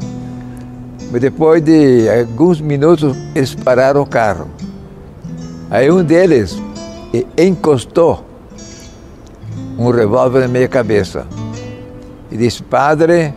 Mas 1.13 1.21
depois 1.21 1.61
de 1.61 2.09
alguns 2.09 2.59
minutos, 2.59 3.15
eles 3.35 3.53
pararam 3.53 4.01
o 4.01 4.05
carro. 4.05 4.47
Aí 5.69 5.91
um 5.91 6.03
deles 6.03 6.57
encostou 7.37 8.25
um 9.77 9.91
revólver 9.91 10.39
na 10.39 10.47
minha 10.47 10.67
cabeça. 10.67 11.27
E 12.31 12.35
disse, 12.35 12.63
padre, 12.63 13.31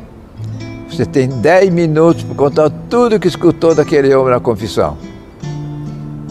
você 0.88 1.04
tem 1.04 1.28
dez 1.28 1.68
minutos 1.68 2.22
para 2.22 2.34
contar 2.34 2.70
tudo 2.88 3.20
que 3.20 3.28
escutou 3.28 3.74
daquele 3.74 4.14
homem 4.14 4.32
na 4.32 4.40
confissão. 4.40 4.96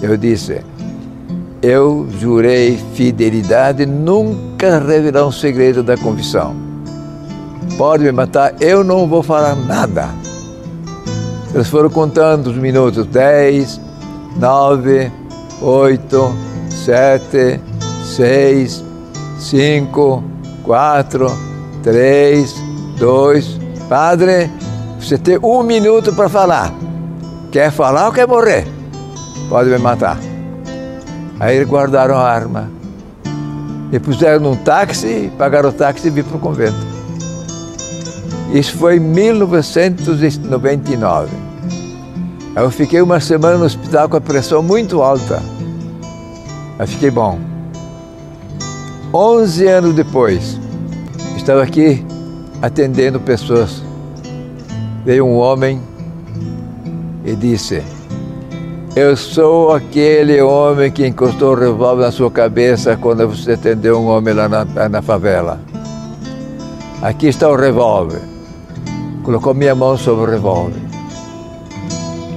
Eu 0.01 0.17
disse, 0.17 0.63
eu 1.61 2.07
jurei 2.19 2.75
fidelidade, 2.95 3.85
nunca 3.85 4.79
revelar 4.79 5.27
um 5.27 5.31
segredo 5.31 5.83
da 5.83 5.95
confissão. 5.95 6.55
Pode 7.77 8.03
me 8.03 8.11
matar, 8.11 8.59
eu 8.59 8.83
não 8.83 9.07
vou 9.07 9.21
falar 9.21 9.55
nada. 9.55 10.24
Eles 11.55 11.69
foram 11.69 11.89
contando 11.89 12.47
os 12.47 12.57
minutos: 12.57 13.07
dez, 13.07 13.79
nove, 14.35 15.09
oito, 15.61 16.35
sete, 16.69 17.61
seis, 18.03 18.83
cinco, 19.39 20.21
quatro, 20.63 21.31
três, 21.81 22.53
dois. 22.99 23.57
Padre, 23.87 24.51
você 24.99 25.17
tem 25.17 25.39
um 25.41 25.63
minuto 25.63 26.13
para 26.13 26.27
falar. 26.27 26.73
Quer 27.53 27.71
falar 27.71 28.07
ou 28.07 28.11
quer 28.11 28.27
morrer? 28.27 28.67
Pode 29.47 29.69
me 29.69 29.77
matar. 29.77 30.19
Aí 31.39 31.55
eles 31.55 31.69
guardaram 31.69 32.17
a 32.17 32.29
arma. 32.29 32.69
E 33.93 33.99
puseram 33.99 34.41
num 34.41 34.57
táxi, 34.57 35.31
pagaram 35.37 35.69
o 35.69 35.71
táxi 35.71 36.07
e 36.07 36.11
vim 36.11 36.23
para 36.23 36.35
o 36.35 36.39
convento. 36.39 36.75
Isso 38.53 38.75
foi 38.75 38.97
em 38.97 38.99
1999. 38.99 41.44
Eu 42.55 42.71
fiquei 42.71 43.01
uma 43.01 43.19
semana 43.19 43.57
no 43.57 43.65
hospital 43.65 44.07
com 44.07 44.15
a 44.15 44.21
pressão 44.21 44.63
muito 44.63 45.01
alta. 45.01 45.43
Mas 46.77 46.89
fiquei 46.89 47.11
bom. 47.11 47.37
11 49.13 49.67
anos 49.67 49.93
depois, 49.93 50.57
estava 51.35 51.61
aqui 51.63 52.05
atendendo 52.61 53.19
pessoas. 53.19 53.83
Veio 55.03 55.25
um 55.25 55.35
homem 55.35 55.81
e 57.25 57.35
disse: 57.35 57.83
Eu 58.95 59.17
sou 59.17 59.73
aquele 59.73 60.41
homem 60.41 60.89
que 60.89 61.05
encostou 61.05 61.51
o 61.51 61.59
revólver 61.59 62.03
na 62.03 62.11
sua 62.11 62.31
cabeça 62.31 62.95
quando 62.95 63.27
você 63.27 63.51
atendeu 63.51 63.99
um 63.99 64.07
homem 64.07 64.33
lá 64.33 64.47
na, 64.47 64.65
na 64.87 65.01
favela. 65.01 65.59
Aqui 67.01 67.27
está 67.27 67.49
o 67.49 67.55
revólver. 67.57 68.21
Colocou 69.23 69.53
minha 69.53 69.75
mão 69.75 69.97
sobre 69.97 70.23
o 70.23 70.31
revólver. 70.31 70.84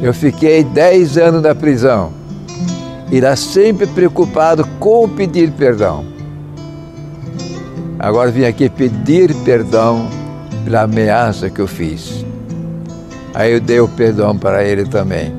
Eu 0.00 0.14
fiquei 0.14 0.62
10 0.62 1.18
anos 1.18 1.42
na 1.42 1.54
prisão. 1.54 2.12
Lá 3.10 3.34
sempre 3.34 3.86
preocupado 3.86 4.64
com 4.78 5.08
pedir 5.08 5.50
perdão. 5.50 6.04
Agora 7.98 8.30
vim 8.30 8.44
aqui 8.44 8.68
pedir 8.68 9.34
perdão 9.44 10.08
pela 10.64 10.82
ameaça 10.82 11.50
que 11.50 11.60
eu 11.60 11.66
fiz. 11.66 12.24
Aí 13.34 13.54
eu 13.54 13.60
dei 13.60 13.80
o 13.80 13.88
perdão 13.88 14.38
para 14.38 14.62
ele 14.62 14.84
também. 14.84 15.34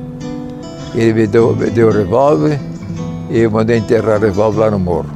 Ele 0.94 1.12
me 1.14 1.26
deu, 1.26 1.56
me 1.56 1.70
deu 1.70 1.88
o 1.88 1.92
revólver 1.92 2.58
e 3.30 3.38
eu 3.38 3.50
mandei 3.50 3.78
enterrar 3.78 4.18
o 4.18 4.20
revólver 4.20 4.60
lá 4.60 4.70
no 4.72 4.78
morro. 4.78 5.10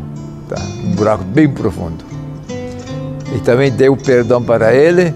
Tá? 0.48 0.56
Um 0.84 0.94
buraco 0.94 1.24
bem 1.24 1.48
profundo. 1.48 2.04
E 3.34 3.40
também 3.40 3.70
dei 3.70 3.88
o 3.88 3.96
perdão 3.96 4.42
para 4.42 4.74
ele. 4.74 5.12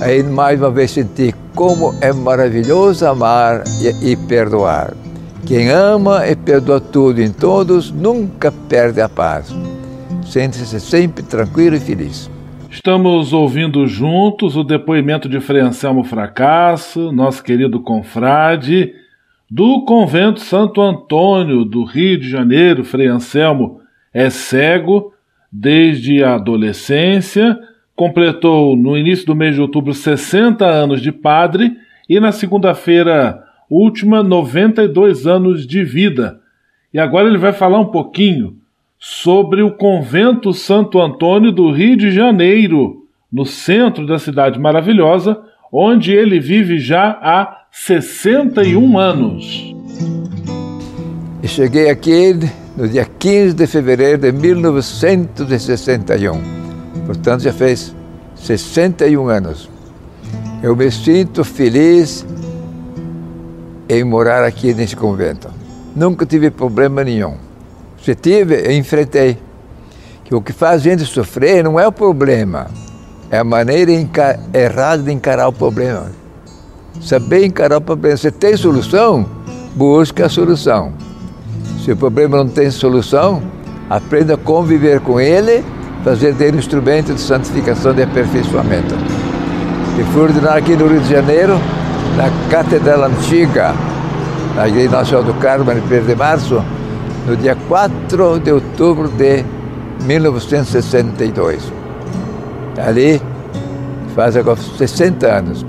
Aí 0.00 0.22
mais 0.22 0.58
uma 0.58 0.70
vez 0.70 0.90
senti 0.92 1.34
como 1.58 1.92
é 2.00 2.12
maravilhoso 2.12 3.04
amar 3.04 3.64
e, 3.82 4.12
e 4.12 4.16
perdoar. 4.16 4.94
Quem 5.44 5.70
ama 5.70 6.24
e 6.24 6.36
perdoa 6.36 6.80
tudo 6.80 7.20
em 7.20 7.32
todos 7.32 7.90
nunca 7.90 8.52
perde 8.52 9.00
a 9.00 9.08
paz. 9.08 9.52
Sente-se 10.24 10.78
sempre 10.78 11.24
tranquilo 11.24 11.74
e 11.74 11.80
feliz. 11.80 12.30
Estamos 12.70 13.32
ouvindo 13.32 13.88
juntos 13.88 14.54
o 14.54 14.62
depoimento 14.62 15.28
de 15.28 15.40
Frei 15.40 15.60
Anselmo 15.60 16.04
Fracasso, 16.04 17.10
nosso 17.10 17.42
querido 17.42 17.80
confrade, 17.80 18.92
do 19.50 19.84
convento 19.84 20.38
Santo 20.38 20.80
Antônio 20.80 21.64
do 21.64 21.82
Rio 21.82 22.20
de 22.20 22.30
Janeiro. 22.30 22.84
Frei 22.84 23.08
Anselmo 23.08 23.80
é 24.14 24.30
cego 24.30 25.12
desde 25.50 26.22
a 26.22 26.36
adolescência, 26.36 27.58
completou 27.98 28.74
no 28.76 28.96
início 28.96 29.26
do 29.26 29.34
mês 29.34 29.56
de 29.56 29.60
outubro 29.60 29.92
60 29.92 30.64
anos 30.64 31.02
de 31.02 31.10
padre 31.10 31.76
e 32.08 32.20
na 32.20 32.30
segunda-feira 32.30 33.42
última 33.68 34.22
92 34.22 35.26
anos 35.26 35.66
de 35.66 35.82
vida. 35.82 36.38
E 36.94 37.00
agora 37.00 37.26
ele 37.26 37.38
vai 37.38 37.52
falar 37.52 37.80
um 37.80 37.86
pouquinho 37.86 38.54
sobre 39.00 39.62
o 39.62 39.72
convento 39.72 40.54
Santo 40.54 41.00
Antônio 41.00 41.50
do 41.50 41.72
Rio 41.72 41.96
de 41.96 42.12
Janeiro, 42.12 43.04
no 43.32 43.44
centro 43.44 44.06
da 44.06 44.20
cidade 44.20 44.60
maravilhosa, 44.60 45.36
onde 45.72 46.12
ele 46.12 46.38
vive 46.38 46.78
já 46.78 47.18
há 47.20 47.64
61 47.72 48.96
anos. 48.96 49.74
E 51.42 51.48
cheguei 51.48 51.90
aqui 51.90 52.38
no 52.76 52.88
dia 52.88 53.04
15 53.04 53.56
de 53.56 53.66
fevereiro 53.66 54.18
de 54.18 54.30
1961. 54.30 56.67
Portanto, 57.08 57.40
já 57.40 57.54
fez 57.54 57.94
61 58.36 59.28
anos. 59.28 59.70
Eu 60.62 60.76
me 60.76 60.90
sinto 60.92 61.42
feliz 61.42 62.26
em 63.88 64.04
morar 64.04 64.44
aqui 64.44 64.74
nesse 64.74 64.94
convento. 64.94 65.48
Nunca 65.96 66.26
tive 66.26 66.50
problema 66.50 67.02
nenhum. 67.02 67.38
Se 68.04 68.14
tive, 68.14 68.56
eu 68.56 68.72
enfrentei. 68.72 69.38
Que 70.22 70.34
o 70.34 70.42
que 70.42 70.52
faz 70.52 70.82
a 70.82 70.84
gente 70.84 71.06
sofrer 71.06 71.64
não 71.64 71.80
é 71.80 71.88
o 71.88 71.92
problema, 71.92 72.66
é 73.30 73.38
a 73.38 73.44
maneira 73.44 73.90
errada 74.52 75.02
de 75.02 75.10
encarar 75.10 75.48
o 75.48 75.52
problema. 75.52 76.12
Saber 77.00 77.46
encarar 77.46 77.78
o 77.78 77.80
problema. 77.80 78.18
Se 78.18 78.30
tem 78.30 78.54
solução, 78.54 79.26
busca 79.74 80.26
a 80.26 80.28
solução. 80.28 80.92
Se 81.82 81.90
o 81.90 81.96
problema 81.96 82.36
não 82.36 82.48
tem 82.48 82.70
solução, 82.70 83.42
aprenda 83.88 84.34
a 84.34 84.36
conviver 84.36 85.00
com 85.00 85.18
ele, 85.18 85.64
um 86.54 86.58
instrumento 86.58 87.12
de 87.12 87.20
santificação 87.20 87.94
e 87.94 88.02
aperfeiçoamento. 88.02 88.94
E 89.98 90.04
fui 90.12 90.22
ordenado 90.22 90.58
aqui 90.58 90.76
no 90.76 90.86
Rio 90.86 91.00
de 91.00 91.10
Janeiro, 91.10 91.58
na 92.16 92.30
Catedral 92.50 93.04
Antiga, 93.04 93.74
na 94.54 94.68
Igreja 94.68 94.90
Nacional 94.90 95.24
do 95.24 95.34
Carmo, 95.34 95.70
em 95.72 95.76
1 95.76 96.06
de 96.06 96.14
março, 96.14 96.64
no 97.26 97.36
dia 97.36 97.56
4 97.68 98.40
de 98.40 98.52
outubro 98.52 99.08
de 99.08 99.44
1962. 100.04 101.72
Ali 102.78 103.20
faz 104.14 104.36
agora 104.36 104.58
60 104.78 105.26
anos. 105.26 105.66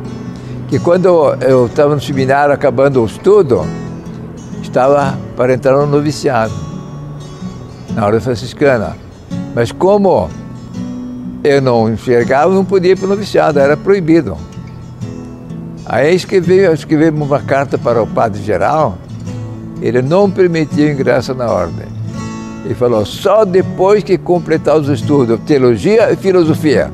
Que 0.67 0.79
quando 0.79 1.07
eu 1.41 1.65
estava 1.65 1.95
no 1.95 2.01
seminário 2.01 2.53
acabando 2.53 3.01
o 3.01 3.05
estudo, 3.05 3.65
estava 4.61 5.17
para 5.35 5.53
entrar 5.53 5.73
no 5.73 5.87
noviciado, 5.87 6.53
na 7.95 8.05
ordem 8.05 8.21
franciscana. 8.21 9.08
Mas 9.55 9.71
como 9.71 10.29
eu 11.43 11.61
não 11.61 11.91
enxergava, 11.91 12.53
não 12.53 12.65
podia 12.65 12.91
ir 12.91 12.97
para 12.97 13.05
o 13.05 13.09
noviciado, 13.09 13.59
era 13.59 13.75
proibido. 13.75 14.37
Aí 15.85 16.13
escrevi, 16.13 16.59
escrevi 16.71 17.09
uma 17.09 17.39
carta 17.39 17.77
para 17.77 18.01
o 18.01 18.07
padre 18.07 18.43
geral, 18.43 18.97
ele 19.81 20.01
não 20.01 20.29
permitiu 20.29 20.91
ingresso 20.91 21.33
na 21.33 21.49
ordem. 21.49 21.87
Ele 22.65 22.75
falou, 22.75 23.05
só 23.05 23.45
depois 23.45 24.03
que 24.03 24.17
completar 24.17 24.77
os 24.77 24.89
estudos, 24.89 25.39
teologia 25.47 26.11
e 26.11 26.15
filosofia. 26.15 26.91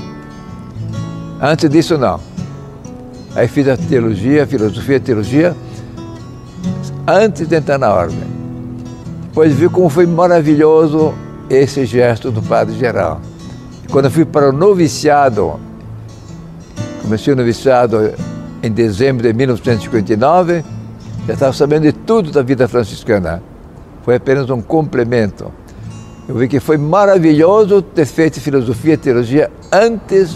Antes 1.42 1.70
disso, 1.70 1.98
não. 1.98 2.20
Aí 3.36 3.48
fiz 3.48 3.68
a 3.68 3.76
teologia, 3.76 4.48
filosofia, 4.48 5.00
teologia, 5.00 5.56
antes 7.06 7.48
de 7.48 7.56
entrar 7.56 7.78
na 7.78 7.94
ordem. 7.94 8.24
Depois 9.24 9.54
vi 9.54 9.68
como 9.68 9.90
foi 9.90 10.06
maravilhoso 10.06 11.14
esse 11.50 11.86
gesto 11.86 12.32
do 12.32 12.42
Padre 12.42 12.78
Geral. 12.78 13.22
Quando 13.92 14.06
eu 14.06 14.12
fui 14.12 14.26
para 14.26 14.50
o 14.50 14.52
noviciado, 14.52 15.60
comecei 17.02 17.34
o 17.34 17.36
noviciado 17.36 18.14
em 18.64 18.72
dezembro 18.72 19.24
de 19.24 19.34
1959, 19.34 20.64
já 21.28 21.34
estava 21.34 21.54
sabendo 21.54 21.84
de 21.84 21.94
tudo 21.94 22.32
da 22.32 22.42
vida 22.42 22.68
franciscana. 22.68 23.42
Foi 24.04 24.16
apenas 24.16 24.50
um 24.50 24.62
complemento. 24.62 25.52
Eu 26.28 26.36
vi 26.36 26.48
que 26.48 26.60
foi 26.60 26.78
maravilhoso 26.78 27.82
ter 27.82 28.06
feito 28.06 28.40
filosofia 28.42 28.94
e 28.94 28.98
teologia 28.98 29.52
antes 29.72 30.36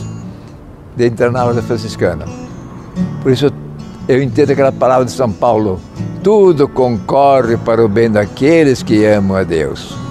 de 0.96 1.08
entrar 1.08 1.32
na 1.32 1.44
ordem 1.46 1.64
franciscana. 1.64 2.26
Por 3.24 3.32
isso 3.32 3.52
eu 4.08 4.22
entendo 4.22 4.52
aquela 4.52 4.72
palavra 4.72 5.06
de 5.06 5.12
São 5.12 5.32
Paulo: 5.32 5.80
tudo 6.24 6.68
concorre 6.68 7.58
para 7.58 7.84
o 7.84 7.88
bem 7.88 8.10
daqueles 8.10 8.84
que 8.84 9.06
amam 9.06 9.38
a 9.38 9.44
Deus. 9.44 10.09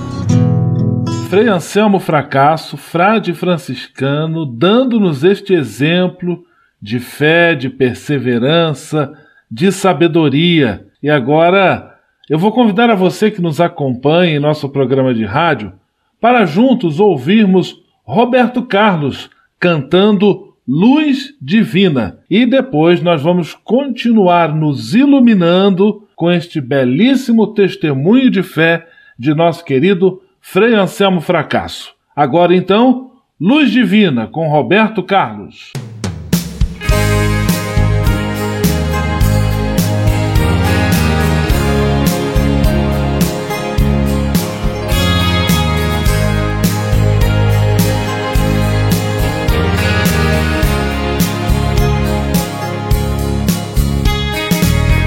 Frei 1.29 1.47
Anselmo 1.47 2.01
Fracasso, 2.01 2.79
frade 2.79 3.35
franciscano, 3.35 4.47
dando-nos 4.47 5.23
este 5.25 5.53
exemplo 5.53 6.43
de 6.81 6.99
fé, 6.99 7.55
de 7.55 7.69
perseverança, 7.69 9.13
de 9.51 9.71
sabedoria. 9.71 10.87
E 11.03 11.11
agora 11.11 11.97
eu 12.31 12.39
vou 12.39 12.51
convidar 12.51 12.89
a 12.89 12.95
você 12.95 13.31
que 13.31 13.43
nos 13.43 13.61
acompanha 13.61 14.37
em 14.37 14.41
nosso 14.41 14.71
programa 14.71 15.13
de 15.13 15.27
rádio 15.27 15.75
para 16.19 16.47
juntos 16.47 16.99
ouvirmos 16.99 17.77
Roberto 18.05 18.63
Carlos 18.63 19.29
cantando 19.61 20.55
Luz 20.67 21.35
Divina. 21.43 22.21
E 22.31 22.47
depois 22.47 23.03
nós 23.03 23.21
vamos 23.21 23.53
continuar 23.53 24.57
nos 24.57 24.95
iluminando 24.95 26.09
com 26.17 26.33
este 26.33 26.59
belíssimo 26.59 27.49
testemunho 27.49 28.31
de 28.31 28.43
fé 28.43 28.87
de 29.19 29.35
nosso 29.35 29.63
querido 29.63 30.23
Frei 30.51 30.75
Anselmo 30.75 31.21
Fracasso. 31.21 31.95
Agora 32.17 32.57
então, 32.57 33.11
Luz 33.39 33.71
Divina 33.71 34.27
com 34.27 34.49
Roberto 34.49 35.03
Carlos. 35.03 35.73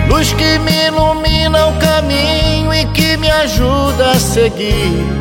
luz 0.08 0.34
que 0.34 0.60
me 0.60 0.86
ilumina 0.86 1.66
o 1.66 1.80
caminho 1.80 2.72
e 2.72 2.86
que 2.94 3.18
me 3.18 3.32
ajuda 3.32 4.12
a 4.12 4.20
seguir. 4.20 5.21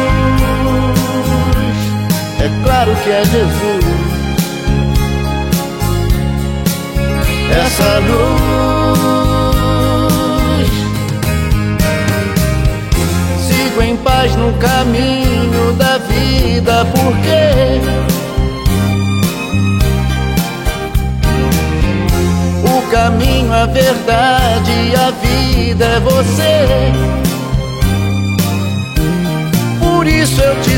é 2.81 2.83
claro 2.83 2.95
que 3.03 3.09
é 3.11 3.23
Jesus. 3.23 3.85
Essa 7.65 7.99
luz, 7.99 8.31
sigo 13.47 13.81
em 13.83 13.97
paz 13.97 14.35
no 14.35 14.53
caminho 14.53 15.73
da 15.73 15.97
vida, 15.99 16.85
porque 16.85 17.81
caminho, 22.91 23.53
a 23.53 23.65
verdade 23.67 24.71
e 24.71 24.93
a 24.95 25.11
vida 25.11 25.85
é 25.85 25.99
você. 26.01 26.67
Por 29.79 30.05
isso 30.05 30.41
eu 30.41 30.61
te 30.61 30.77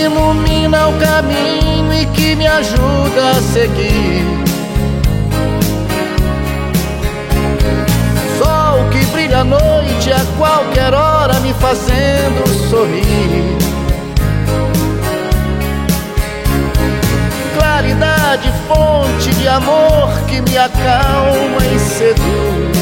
ilumina 0.00 0.88
o 0.88 0.92
caminho 0.94 1.92
e 1.92 2.06
que 2.06 2.34
me 2.34 2.46
ajuda 2.46 3.30
a 3.30 3.42
seguir. 3.42 4.24
Sol 8.38 8.88
que 8.90 9.04
brilha 9.06 9.40
à 9.40 9.44
noite 9.44 10.12
a 10.12 10.24
qualquer 10.38 10.94
hora, 10.94 11.38
me 11.40 11.52
fazendo 11.54 12.48
sorrir. 12.68 13.58
Claridade, 17.56 18.52
fonte 18.66 19.30
de 19.34 19.48
amor 19.48 20.10
que 20.28 20.40
me 20.40 20.56
acalma 20.56 21.64
e 21.74 21.78
seduz. 21.78 22.80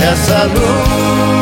Essa 0.00 0.44
luz 0.44 1.41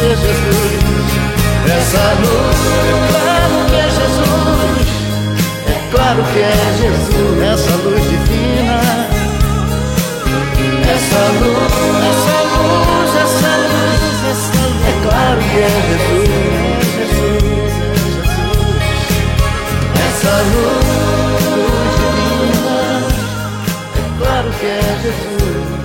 ser 0.00 0.16
Jesus. 0.16 0.72
Essa 1.76 2.04
luz, 2.20 2.60
claro 3.10 3.56
que 3.68 3.76
é 3.76 3.88
Jesus, 3.98 4.88
é 5.66 5.78
claro 5.92 6.22
que 6.32 6.40
é 6.40 6.56
Jesus, 6.80 7.42
essa 7.42 7.74
luz 7.82 8.02
divina. 8.08 8.80
Essa 10.90 11.22
luz, 11.38 11.72
essa 12.10 12.38
luz, 12.52 13.10
essa 13.24 13.52
luz, 13.56 14.00
essa 14.30 14.62
luz, 14.66 14.80
é 14.88 14.94
claro 15.02 15.40
que 15.40 15.58
é 15.58 15.60
é 15.60 15.64
é 15.64 16.92
Jesus. 16.96 17.32
Essa 20.06 20.34
luz 20.52 20.84
divina, 22.00 22.78
é 23.96 24.18
claro 24.18 24.48
que 24.58 24.66
é 24.66 24.68
Jesus, 25.02 25.79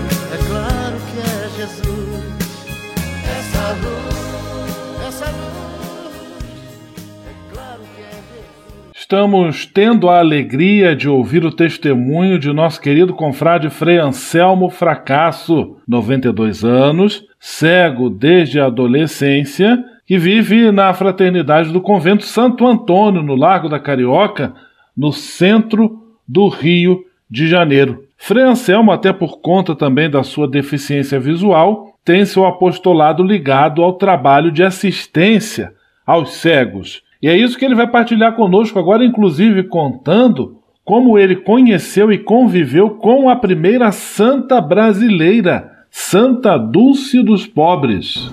Estamos 9.15 9.65
tendo 9.65 10.09
a 10.09 10.19
alegria 10.19 10.93
de 10.93 11.07
ouvir 11.07 11.45
o 11.45 11.49
testemunho 11.49 12.37
de 12.37 12.51
nosso 12.51 12.81
querido 12.81 13.13
confrade 13.13 13.69
Frei 13.69 13.97
Anselmo 13.97 14.69
Fracasso, 14.69 15.77
92 15.87 16.65
anos, 16.65 17.23
cego 17.39 18.09
desde 18.09 18.59
a 18.59 18.65
adolescência, 18.65 19.81
que 20.05 20.17
vive 20.17 20.69
na 20.69 20.93
fraternidade 20.93 21.71
do 21.71 21.79
convento 21.79 22.25
Santo 22.25 22.67
Antônio, 22.67 23.23
no 23.23 23.35
Largo 23.35 23.69
da 23.69 23.79
Carioca, 23.79 24.53
no 24.95 25.13
centro 25.13 25.97
do 26.27 26.49
Rio 26.49 27.05
de 27.31 27.47
Janeiro. 27.47 28.03
Frei 28.17 28.43
Anselmo, 28.43 28.91
até 28.91 29.13
por 29.13 29.39
conta 29.39 29.73
também 29.73 30.09
da 30.09 30.23
sua 30.23 30.45
deficiência 30.45 31.21
visual, 31.21 31.97
tem 32.03 32.25
seu 32.25 32.45
apostolado 32.45 33.23
ligado 33.23 33.81
ao 33.81 33.93
trabalho 33.93 34.51
de 34.51 34.61
assistência 34.61 35.71
aos 36.05 36.33
cegos. 36.33 37.01
E 37.25 37.27
é 37.27 37.35
isso 37.35 37.57
que 37.57 37.65
ele 37.65 37.73
vai 37.73 37.87
partilhar 37.87 38.35
conosco 38.35 38.77
agora, 38.77 39.03
inclusive 39.03 39.63
contando 39.63 40.57
como 40.83 41.17
ele 41.17 41.37
conheceu 41.37 42.11
e 42.11 42.19
conviveu 42.19 42.91
com 42.91 43.27
a 43.27 43.35
primeira 43.35 43.91
santa 43.91 44.61
brasileira, 44.61 45.71
Santa 45.89 46.55
Dulce 46.55 47.23
dos 47.23 47.47
Pobres. 47.47 48.31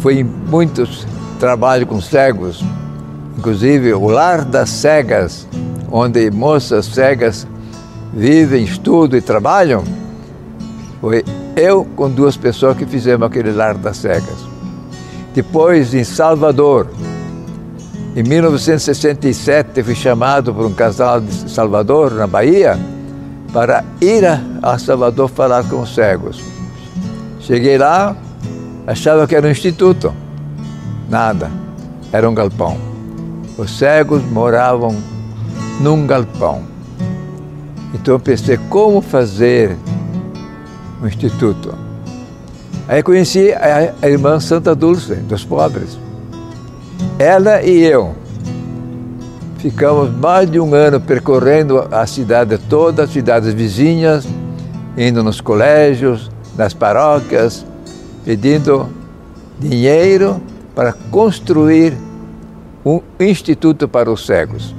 Fui 0.00 0.18
em 0.18 0.24
muitos 0.24 1.06
trabalhos 1.38 1.88
com 1.88 2.00
cegos, 2.00 2.64
inclusive 3.38 3.94
o 3.94 4.08
Lar 4.08 4.44
das 4.44 4.70
Cegas, 4.70 5.48
onde 5.88 6.28
moças 6.28 6.86
cegas 6.86 7.46
vivem, 8.12 8.64
estudam 8.64 9.20
e 9.20 9.22
trabalham. 9.22 9.84
Foi 11.00 11.22
eu 11.54 11.84
com 11.94 12.10
duas 12.10 12.36
pessoas 12.36 12.76
que 12.76 12.86
fizemos 12.86 13.24
aquele 13.24 13.52
Lar 13.52 13.78
das 13.78 13.98
Cegas. 13.98 14.44
Depois, 15.32 15.94
em 15.94 16.02
Salvador, 16.02 16.88
em 18.14 18.22
1967, 18.22 19.82
fui 19.82 19.94
chamado 19.94 20.52
por 20.52 20.66
um 20.66 20.74
casal 20.74 21.20
de 21.20 21.50
Salvador, 21.50 22.12
na 22.12 22.26
Bahia, 22.26 22.78
para 23.52 23.82
ir 24.02 24.24
a 24.62 24.78
Salvador 24.78 25.30
falar 25.30 25.64
com 25.64 25.80
os 25.80 25.94
cegos. 25.94 26.42
Cheguei 27.40 27.78
lá, 27.78 28.14
achava 28.86 29.26
que 29.26 29.34
era 29.34 29.46
um 29.46 29.50
instituto. 29.50 30.14
Nada, 31.08 31.50
era 32.12 32.28
um 32.28 32.34
galpão. 32.34 32.76
Os 33.56 33.78
cegos 33.78 34.22
moravam 34.24 34.94
num 35.80 36.06
galpão. 36.06 36.62
Então 37.94 38.14
eu 38.14 38.20
pensei, 38.20 38.58
como 38.68 39.00
fazer 39.00 39.76
um 41.02 41.06
instituto? 41.06 41.74
Aí 42.86 43.02
conheci 43.02 43.52
a, 43.52 44.06
irmã 44.06 44.38
Santa 44.38 44.74
Dulce, 44.74 45.14
dos 45.14 45.44
pobres. 45.44 45.98
Ela 47.18 47.62
e 47.62 47.82
eu 47.82 48.14
ficamos 49.62 50.10
mais 50.10 50.50
de 50.50 50.58
um 50.58 50.74
ano 50.74 51.00
percorrendo 51.00 51.86
a 51.92 52.04
cidade 52.04 52.58
toda, 52.58 53.04
as 53.04 53.10
cidades 53.10 53.54
vizinhas, 53.54 54.26
indo 54.98 55.22
nos 55.22 55.40
colégios, 55.40 56.32
nas 56.56 56.74
paróquias, 56.74 57.64
pedindo 58.24 58.88
dinheiro 59.60 60.42
para 60.74 60.92
construir 61.12 61.94
um 62.84 63.00
instituto 63.20 63.86
para 63.86 64.10
os 64.10 64.26
cegos. 64.26 64.74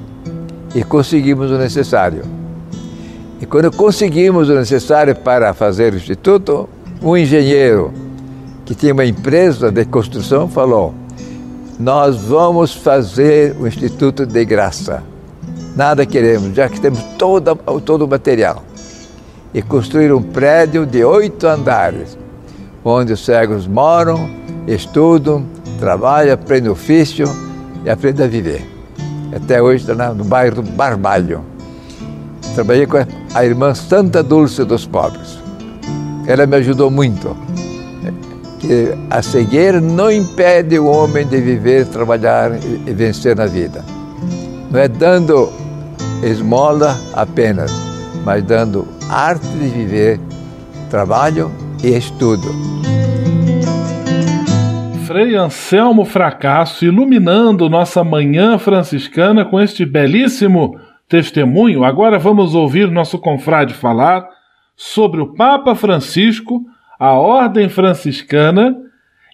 E 0.76 0.84
conseguimos 0.84 1.50
o 1.50 1.58
necessário. 1.58 2.24
E 3.40 3.46
quando 3.46 3.72
conseguimos 3.72 4.50
o 4.50 4.56
necessário 4.56 5.16
para 5.16 5.54
fazer 5.54 5.94
o 5.94 5.96
instituto, 5.96 6.68
um 7.02 7.16
engenheiro 7.16 7.94
que 8.66 8.76
tinha 8.76 8.94
uma 8.94 9.06
empresa 9.06 9.72
de 9.72 9.86
construção 9.86 10.50
falou: 10.50 10.94
nós 11.80 12.18
vamos 12.18 12.74
fazer 12.74 13.56
o 13.60 13.68
Instituto 13.68 14.26
de 14.26 14.46
Graça. 14.46 15.04
Nada 15.76 16.06
queremos, 16.06 16.56
já 16.56 16.70
que 16.70 16.80
temos 16.80 17.02
todo, 17.18 17.56
todo 17.82 18.06
o 18.06 18.08
material. 18.08 18.64
E 19.54 19.62
construir 19.62 20.14
um 20.14 20.22
prédio 20.22 20.86
de 20.86 21.04
oito 21.04 21.48
andares, 21.48 22.18
onde 22.84 23.14
os 23.14 23.26
cegos 23.26 23.68
moram, 23.68 24.30
estudam, 24.68 25.46
trabalham, 25.80 26.34
aprendem 26.34 26.72
ofício 26.72 27.28
e 27.84 27.90
aprendem 27.90 28.26
a 28.26 28.30
viver. 28.30 28.70
Até 29.36 29.62
hoje 29.62 29.90
está 29.90 30.14
no 30.14 30.24
bairro 30.24 30.62
do 30.62 30.72
Barbalho. 30.72 31.44
Trabalhei 32.54 32.86
com 32.86 32.98
a 33.34 33.46
irmã 33.46 33.74
Santa 33.74 34.22
Dulce 34.22 34.64
dos 34.64 34.86
Pobres. 34.86 35.40
Ela 36.28 36.46
me 36.46 36.56
ajudou 36.58 36.92
muito 36.92 37.36
que 38.64 38.98
a 39.10 39.22
cegueira 39.22 39.82
não 39.82 40.10
impede 40.10 40.80
o 40.80 40.86
homem 40.86 41.28
de 41.28 41.40
viver, 41.42 41.86
trabalhar 41.88 42.52
e 42.54 42.94
vencer 42.94 43.36
na 43.36 43.46
vida. 43.46 43.84
Não 44.72 44.80
é 44.80 44.88
dando 44.88 45.52
esmola 46.24 46.98
apenas, 47.14 47.72
mas 48.24 48.42
dando 48.44 48.88
arte 49.10 49.46
de 49.48 49.68
viver, 49.68 50.20
trabalho 50.90 51.52
e 51.84 51.90
estudo. 51.90 52.48
Frei 55.06 55.36
Anselmo 55.36 56.06
Fracasso 56.06 56.86
iluminando 56.86 57.70
nossa 57.70 58.02
manhã 58.02 58.58
franciscana 58.58 59.44
com 59.44 59.60
este 59.60 59.86
belíssimo 59.86 60.80
testemunho. 61.10 61.84
Agora 61.84 62.18
vamos 62.18 62.56
ouvir 62.56 62.90
nosso 62.90 63.20
confrade 63.20 63.74
falar 63.74 64.26
sobre 64.74 65.20
o 65.20 65.34
Papa 65.34 65.76
Francisco 65.76 66.62
a 67.00 67.14
Ordem 67.14 67.70
Franciscana 67.70 68.76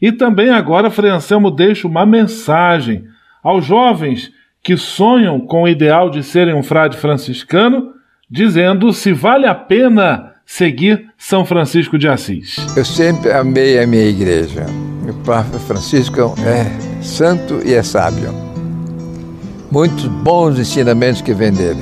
e 0.02 0.12
também 0.12 0.50
agora 0.50 0.90
Frei 0.90 1.12
Anselmo 1.12 1.52
deixa 1.52 1.88
uma 1.88 2.06
mensagem 2.06 3.04
aos 3.44 3.66
jovens 3.66 4.32
que 4.64 4.78
sonham 4.78 5.40
com 5.40 5.64
o 5.64 5.68
ideal 5.68 6.10
de 6.10 6.24
serem 6.24 6.54
um 6.54 6.64
frade 6.64 6.98
franciscano, 6.98 7.94
dizendo 8.30 8.92
se 8.94 9.12
vale 9.14 9.46
a 9.46 9.56
pena 9.56 10.36
seguir 10.46 11.10
São 11.18 11.46
Francisco 11.46 11.98
de 11.98 12.08
Assis. 12.08 12.58
Eu 12.76 12.86
sempre 12.86 13.32
amei 13.32 13.82
a 13.82 13.88
minha 13.88 14.06
igreja. 14.06 14.66
O 15.08 15.14
Papa 15.26 15.58
Francisco 15.60 16.20
é 16.46 17.02
santo 17.02 17.62
e 17.66 17.74
é 17.74 17.84
sábio. 17.84 18.34
Muitos 19.72 20.06
bons 20.06 20.60
ensinamentos 20.60 21.22
que 21.22 21.34
vem 21.34 21.54
dele. 21.54 21.82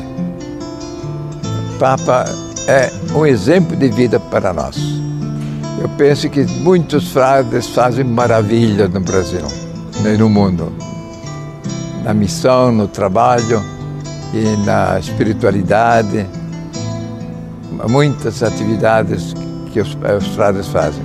O 1.76 1.80
Papa 1.80 2.26
é 2.68 2.90
um 3.18 3.26
exemplo 3.26 3.76
de 3.76 3.88
vida 3.90 4.20
para 4.20 4.54
nós. 4.54 5.07
Eu 5.80 5.88
penso 5.90 6.28
que 6.28 6.44
muitos 6.44 7.12
frades 7.12 7.68
fazem 7.68 8.04
maravilha 8.04 8.88
no 8.88 9.00
Brasil 9.00 9.46
e 10.04 10.18
no 10.18 10.28
mundo. 10.28 10.74
Na 12.04 12.16
missão, 12.16 12.72
no 12.72 12.88
trabalho 12.88 13.62
e 14.34 14.66
na 14.66 14.98
espiritualidade. 14.98 16.26
Muitas 17.88 18.42
atividades 18.42 19.36
que 19.72 19.80
os, 19.80 19.96
os 20.18 20.28
frades 20.30 20.68
fazem. 20.68 21.04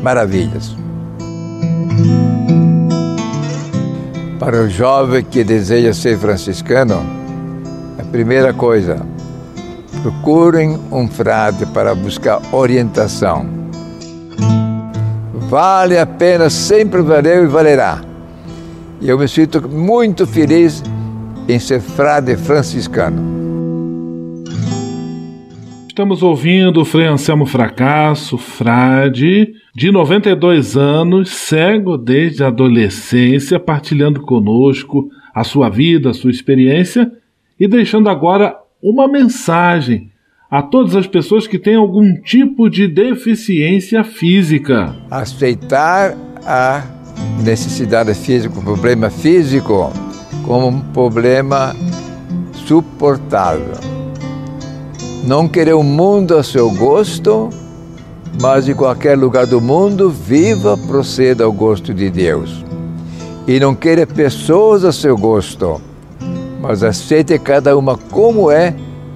Maravilhas. 0.00 0.76
Para 4.38 4.62
o 4.62 4.68
jovem 4.68 5.24
que 5.24 5.42
deseja 5.42 5.92
ser 5.92 6.18
franciscano, 6.18 7.04
a 7.98 8.04
primeira 8.04 8.52
coisa, 8.52 9.04
procurem 10.02 10.78
um 10.92 11.08
frade 11.08 11.66
para 11.66 11.94
buscar 11.96 12.40
orientação 12.52 13.63
Vale 15.54 15.96
a 15.96 16.04
pena, 16.04 16.50
sempre 16.50 17.00
valeu 17.00 17.44
e 17.44 17.46
valerá. 17.46 18.02
E 19.00 19.08
eu 19.08 19.16
me 19.16 19.28
sinto 19.28 19.68
muito 19.68 20.26
feliz 20.26 20.82
em 21.48 21.60
ser 21.60 21.80
frade 21.80 22.36
franciscano. 22.36 23.22
Estamos 25.86 26.24
ouvindo 26.24 26.80
o 26.80 26.84
Frei 26.84 27.06
Anselmo 27.06 27.46
Fracasso, 27.46 28.36
frade 28.36 29.54
de 29.72 29.92
92 29.92 30.76
anos, 30.76 31.30
cego 31.30 31.96
desde 31.96 32.42
a 32.42 32.48
adolescência, 32.48 33.60
partilhando 33.60 34.22
conosco 34.22 35.08
a 35.32 35.44
sua 35.44 35.68
vida, 35.68 36.10
a 36.10 36.14
sua 36.14 36.32
experiência 36.32 37.12
e 37.60 37.68
deixando 37.68 38.08
agora 38.08 38.56
uma 38.82 39.06
mensagem 39.06 40.10
a 40.50 40.62
todas 40.62 40.94
as 40.94 41.06
pessoas 41.06 41.46
que 41.46 41.58
têm 41.58 41.76
algum 41.76 42.14
tipo 42.22 42.68
de 42.68 42.86
deficiência 42.86 44.04
física. 44.04 44.94
Aceitar 45.10 46.16
a 46.44 46.82
necessidade 47.42 48.14
física, 48.14 48.58
o 48.58 48.62
problema 48.62 49.10
físico, 49.10 49.92
como 50.44 50.68
um 50.68 50.80
problema 50.80 51.74
suportável. 52.52 53.74
Não 55.26 55.48
querer 55.48 55.74
o 55.74 55.82
mundo 55.82 56.36
a 56.36 56.42
seu 56.42 56.70
gosto, 56.70 57.48
mas 58.40 58.68
em 58.68 58.74
qualquer 58.74 59.16
lugar 59.16 59.46
do 59.46 59.60
mundo, 59.60 60.10
viva, 60.10 60.76
proceda 60.76 61.44
ao 61.44 61.52
gosto 61.52 61.94
de 61.94 62.10
Deus. 62.10 62.64
E 63.46 63.58
não 63.58 63.74
querer 63.74 64.06
pessoas 64.06 64.84
a 64.84 64.92
seu 64.92 65.16
gosto, 65.16 65.80
mas 66.60 66.82
aceite 66.82 67.38
cada 67.38 67.76
uma 67.76 67.96
como 67.96 68.50
é 68.50 68.74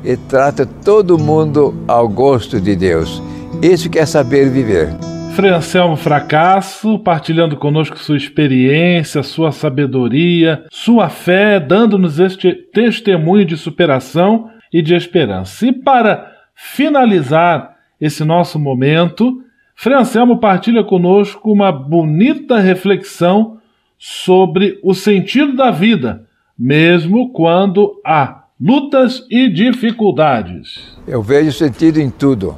e 0.09 0.17
trata 0.17 0.65
todo 0.65 1.19
mundo 1.19 1.85
ao 1.87 2.09
gosto 2.09 2.59
de 2.59 2.75
Deus. 2.75 3.23
Isso 3.63 3.91
que 3.91 3.99
é 3.99 4.07
saber 4.07 4.49
viver. 4.49 4.89
Frei 5.37 5.51
Anselmo 5.51 5.97
Fracasso, 5.97 6.99
partilhando 7.01 7.59
conosco 7.59 7.99
sua 7.99 8.17
experiência, 8.17 9.23
sua 9.23 9.53
sabedoria, 9.53 10.65
sua 10.71 11.11
fé, 11.11 11.61
dando-nos 11.61 12.19
este 12.19 12.55
testemunho 12.55 13.45
de 13.45 13.59
superação 13.59 14.49
e 14.73 14.81
de 14.81 14.95
esperança. 14.95 15.67
E 15.67 15.73
para 15.73 16.33
finalizar 16.55 17.77
esse 18.01 18.25
nosso 18.25 18.59
momento, 18.59 19.43
Frei 19.77 19.95
Anselmo 19.95 20.41
partilha 20.41 20.83
conosco 20.83 21.53
uma 21.53 21.71
bonita 21.71 22.59
reflexão 22.59 23.59
sobre 23.99 24.81
o 24.83 24.95
sentido 24.95 25.55
da 25.55 25.71
vida, 25.71 26.25
mesmo 26.59 27.31
quando 27.31 28.01
há 28.03 28.38
lutas 28.61 29.25
e 29.31 29.49
dificuldades. 29.49 30.81
Eu 31.07 31.23
vejo 31.23 31.53
sentido 31.53 32.01
em 32.01 32.11
tudo. 32.11 32.57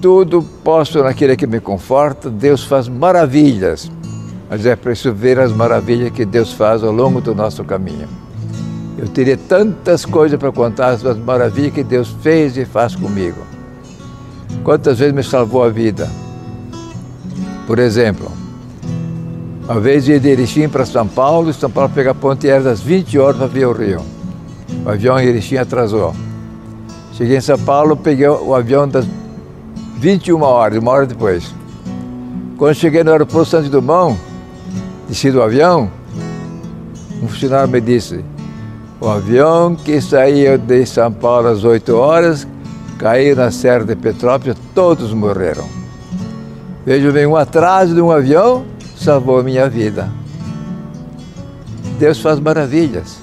Tudo 0.00 0.42
posso 0.62 1.02
naquele 1.02 1.36
que 1.36 1.46
me 1.46 1.58
conforta. 1.58 2.30
Deus 2.30 2.62
faz 2.62 2.86
maravilhas, 2.88 3.90
mas 4.48 4.64
é 4.64 4.76
preciso 4.76 5.12
ver 5.12 5.40
as 5.40 5.52
maravilhas 5.52 6.12
que 6.12 6.24
Deus 6.24 6.52
faz 6.52 6.84
ao 6.84 6.92
longo 6.92 7.20
do 7.20 7.34
nosso 7.34 7.64
caminho. 7.64 8.08
Eu 8.96 9.08
teria 9.08 9.36
tantas 9.36 10.04
coisas 10.04 10.38
para 10.38 10.52
contar, 10.52 10.90
as 10.90 11.18
maravilhas 11.18 11.72
que 11.72 11.82
Deus 11.82 12.14
fez 12.22 12.56
e 12.56 12.64
faz 12.64 12.94
comigo. 12.94 13.40
Quantas 14.62 15.00
vezes 15.00 15.14
me 15.14 15.24
salvou 15.24 15.64
a 15.64 15.68
vida? 15.68 16.08
Por 17.66 17.80
exemplo, 17.80 18.30
uma 19.64 19.80
vez 19.80 20.06
ia 20.06 20.20
de 20.20 20.28
Erechim 20.28 20.68
para 20.68 20.86
São 20.86 21.08
Paulo, 21.08 21.52
São 21.52 21.70
Paulo 21.70 21.90
pegar 21.92 22.12
a 22.12 22.14
ponte 22.14 22.48
era 22.48 22.62
das 22.62 22.80
20 22.80 23.18
horas 23.18 23.36
para 23.38 23.46
ver 23.48 23.66
o 23.66 23.72
Rio. 23.72 24.11
O 24.84 24.88
avião 24.88 25.18
em 25.18 25.26
Erechim 25.26 25.56
atrasou. 25.56 26.14
Cheguei 27.12 27.36
em 27.36 27.40
São 27.40 27.58
Paulo, 27.58 27.96
peguei 27.96 28.28
o 28.28 28.54
avião 28.54 28.88
das 28.88 29.06
21 29.98 30.42
horas, 30.42 30.78
uma 30.78 30.90
hora 30.90 31.06
depois. 31.06 31.54
Quando 32.56 32.74
cheguei 32.74 33.04
no 33.04 33.12
aeroporto 33.12 33.50
Santos 33.50 33.70
Dumont, 33.70 34.18
desci 35.08 35.30
do 35.30 35.42
avião, 35.42 35.90
um 37.22 37.28
funcionário 37.28 37.70
me 37.70 37.80
disse, 37.80 38.24
o 39.00 39.08
avião 39.08 39.74
que 39.74 40.00
saiu 40.00 40.58
de 40.58 40.84
São 40.86 41.12
Paulo 41.12 41.48
às 41.48 41.64
8 41.64 41.94
horas 41.94 42.46
caiu 42.98 43.36
na 43.36 43.50
Serra 43.50 43.84
de 43.84 43.96
Petrópolis, 43.96 44.56
todos 44.74 45.12
morreram. 45.12 45.64
Vejo 46.84 47.12
bem, 47.12 47.26
um 47.26 47.36
atraso 47.36 47.94
de 47.94 48.00
um 48.00 48.10
avião 48.10 48.64
salvou 48.96 49.42
minha 49.42 49.68
vida. 49.68 50.10
Deus 51.98 52.20
faz 52.20 52.40
maravilhas. 52.40 53.21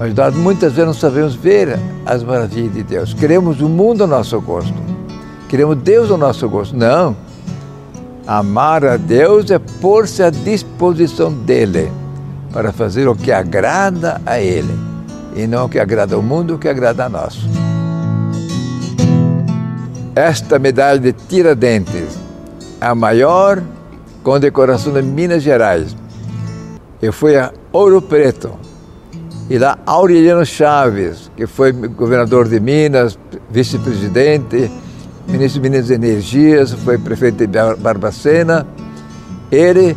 Mas 0.00 0.14
nós 0.14 0.34
muitas 0.34 0.72
vezes 0.72 0.86
não 0.86 0.94
sabemos 0.94 1.34
ver 1.34 1.78
as 2.06 2.22
maravilhas 2.22 2.72
de 2.72 2.82
Deus. 2.82 3.12
Queremos 3.12 3.60
o 3.60 3.68
mundo 3.68 4.00
ao 4.00 4.08
nosso 4.08 4.40
gosto. 4.40 4.72
Queremos 5.46 5.76
Deus 5.76 6.10
ao 6.10 6.16
nosso 6.16 6.48
gosto. 6.48 6.74
Não. 6.74 7.14
Amar 8.26 8.82
a 8.82 8.96
Deus 8.96 9.50
é 9.50 9.58
pôr-se 9.58 10.22
à 10.22 10.30
disposição 10.30 11.30
dEle 11.30 11.92
para 12.50 12.72
fazer 12.72 13.08
o 13.08 13.14
que 13.14 13.30
agrada 13.30 14.22
a 14.24 14.40
Ele 14.40 14.72
e 15.36 15.46
não 15.46 15.66
o 15.66 15.68
que 15.68 15.78
agrada 15.78 16.14
ao 16.14 16.22
mundo, 16.22 16.54
o 16.54 16.58
que 16.58 16.68
agrada 16.68 17.04
a 17.04 17.08
nós. 17.10 17.38
Esta 20.14 20.58
medalha 20.58 20.98
de 20.98 21.12
Tiradentes, 21.12 22.18
a 22.80 22.94
maior 22.94 23.62
condecoração 24.22 24.94
de 24.94 25.02
Minas 25.02 25.42
Gerais. 25.42 25.94
Eu 27.02 27.12
fui 27.12 27.36
a 27.36 27.52
Ouro 27.70 28.00
Preto, 28.00 28.69
e 29.50 29.58
lá 29.58 29.76
Aureliano 29.84 30.46
Chaves, 30.46 31.28
que 31.36 31.44
foi 31.44 31.72
governador 31.72 32.48
de 32.48 32.60
Minas, 32.60 33.18
vice-presidente, 33.50 34.70
ministro 35.26 35.60
de 35.60 35.68
Minas 35.68 35.90
e 35.90 35.94
Energias, 35.94 36.72
foi 36.72 36.96
prefeito 36.96 37.44
de 37.44 37.58
Barbacena. 37.78 38.64
Ele, 39.50 39.96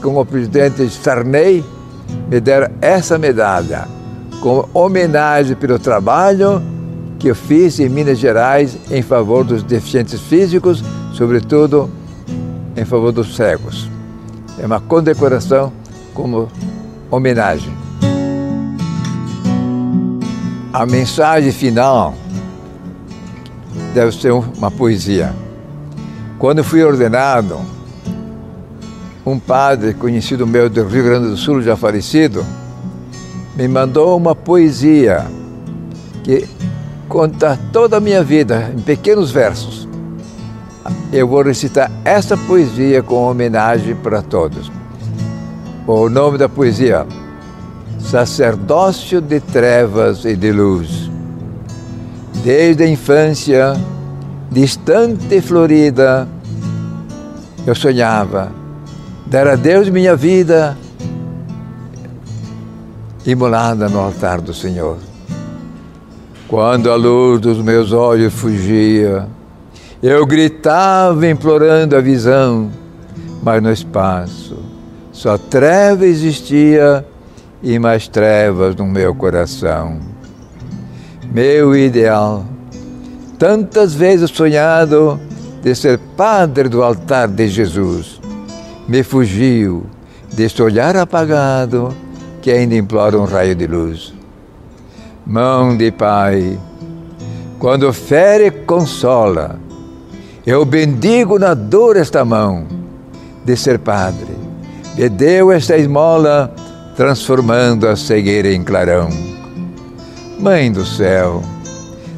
com 0.00 0.16
o 0.16 0.24
presidente 0.24 0.88
Sarney, 0.88 1.64
me 2.30 2.40
deram 2.40 2.72
essa 2.80 3.18
medalha 3.18 3.88
como 4.40 4.68
homenagem 4.72 5.56
pelo 5.56 5.80
trabalho 5.80 6.62
que 7.18 7.26
eu 7.26 7.34
fiz 7.34 7.80
em 7.80 7.88
Minas 7.88 8.18
Gerais 8.18 8.78
em 8.88 9.02
favor 9.02 9.42
dos 9.42 9.64
deficientes 9.64 10.20
físicos, 10.20 10.84
sobretudo 11.12 11.90
em 12.76 12.84
favor 12.84 13.10
dos 13.10 13.34
cegos. 13.34 13.90
É 14.60 14.64
uma 14.64 14.78
condecoração 14.78 15.72
como 16.14 16.48
homenagem. 17.10 17.85
A 20.76 20.84
mensagem 20.84 21.50
final 21.52 22.12
deve 23.94 24.12
ser 24.12 24.30
uma 24.30 24.70
poesia. 24.70 25.34
Quando 26.38 26.62
fui 26.62 26.84
ordenado, 26.84 27.58
um 29.24 29.38
padre 29.38 29.94
conhecido 29.94 30.46
meu 30.46 30.68
do 30.68 30.86
Rio 30.86 31.02
Grande 31.02 31.28
do 31.28 31.36
Sul, 31.38 31.62
já 31.62 31.78
falecido, 31.78 32.44
me 33.56 33.66
mandou 33.66 34.18
uma 34.18 34.34
poesia 34.34 35.24
que 36.22 36.46
conta 37.08 37.58
toda 37.72 37.96
a 37.96 38.00
minha 38.00 38.22
vida 38.22 38.70
em 38.76 38.82
pequenos 38.82 39.30
versos. 39.30 39.88
Eu 41.10 41.26
vou 41.26 41.40
recitar 41.40 41.90
essa 42.04 42.36
poesia 42.36 43.02
com 43.02 43.30
homenagem 43.30 43.96
para 43.96 44.20
todos. 44.20 44.70
O 45.86 46.10
nome 46.10 46.36
da 46.36 46.50
poesia 46.50 47.06
sacerdócio 48.10 49.20
de 49.20 49.40
trevas 49.40 50.24
e 50.24 50.36
de 50.36 50.52
luz. 50.52 51.10
Desde 52.44 52.84
a 52.84 52.88
infância, 52.88 53.74
distante 54.50 55.34
e 55.34 55.40
florida, 55.40 56.28
eu 57.66 57.74
sonhava 57.74 58.52
dar 59.26 59.48
a 59.48 59.56
Deus 59.56 59.88
minha 59.88 60.14
vida 60.14 60.78
imolada 63.26 63.88
no 63.88 63.98
altar 63.98 64.40
do 64.40 64.54
Senhor. 64.54 64.98
Quando 66.46 66.92
a 66.92 66.94
luz 66.94 67.40
dos 67.40 67.58
meus 67.58 67.90
olhos 67.90 68.32
fugia, 68.32 69.26
eu 70.00 70.24
gritava 70.24 71.26
implorando 71.26 71.96
a 71.96 72.00
visão, 72.00 72.70
mas 73.42 73.60
no 73.60 73.72
espaço 73.72 74.56
só 75.10 75.36
treva 75.36 76.06
existia 76.06 77.04
e 77.68 77.80
mais 77.80 78.06
trevas 78.06 78.76
no 78.76 78.86
meu 78.86 79.12
coração. 79.12 79.98
Meu 81.32 81.74
ideal, 81.74 82.44
tantas 83.40 83.92
vezes 83.92 84.30
sonhado 84.30 85.18
de 85.64 85.74
ser 85.74 85.98
padre 86.16 86.68
do 86.68 86.84
altar 86.84 87.26
de 87.26 87.48
Jesus, 87.48 88.20
me 88.86 89.02
fugiu 89.02 89.84
deste 90.32 90.62
olhar 90.62 90.96
apagado 90.96 91.92
que 92.40 92.52
ainda 92.52 92.76
implora 92.76 93.18
um 93.18 93.24
raio 93.24 93.56
de 93.56 93.66
luz. 93.66 94.14
Mão 95.26 95.76
de 95.76 95.90
Pai, 95.90 96.56
quando 97.58 97.92
fere 97.92 98.52
consola, 98.52 99.58
eu 100.46 100.64
bendigo 100.64 101.36
na 101.36 101.52
dor 101.52 101.96
esta 101.96 102.24
mão 102.24 102.64
de 103.44 103.56
ser 103.56 103.80
padre. 103.80 104.36
Me 104.96 105.08
deu 105.08 105.50
esta 105.50 105.76
esmola 105.76 106.54
transformando 106.96 107.86
a 107.86 107.94
cegueira 107.94 108.50
em 108.52 108.64
clarão. 108.64 109.10
Mãe 110.40 110.72
do 110.72 110.84
céu, 110.84 111.42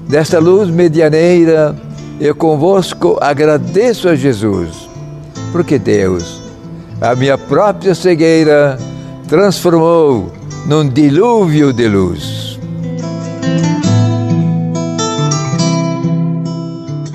desta 0.08 0.38
luz 0.38 0.70
medianeira, 0.70 1.74
eu 2.20 2.34
convosco 2.34 3.18
agradeço 3.20 4.08
a 4.08 4.14
Jesus, 4.14 4.88
porque 5.50 5.78
Deus, 5.78 6.40
a 7.00 7.14
minha 7.16 7.36
própria 7.36 7.94
cegueira, 7.94 8.78
transformou 9.28 10.32
num 10.66 10.88
dilúvio 10.88 11.72
de 11.72 11.88
luz. 11.88 12.58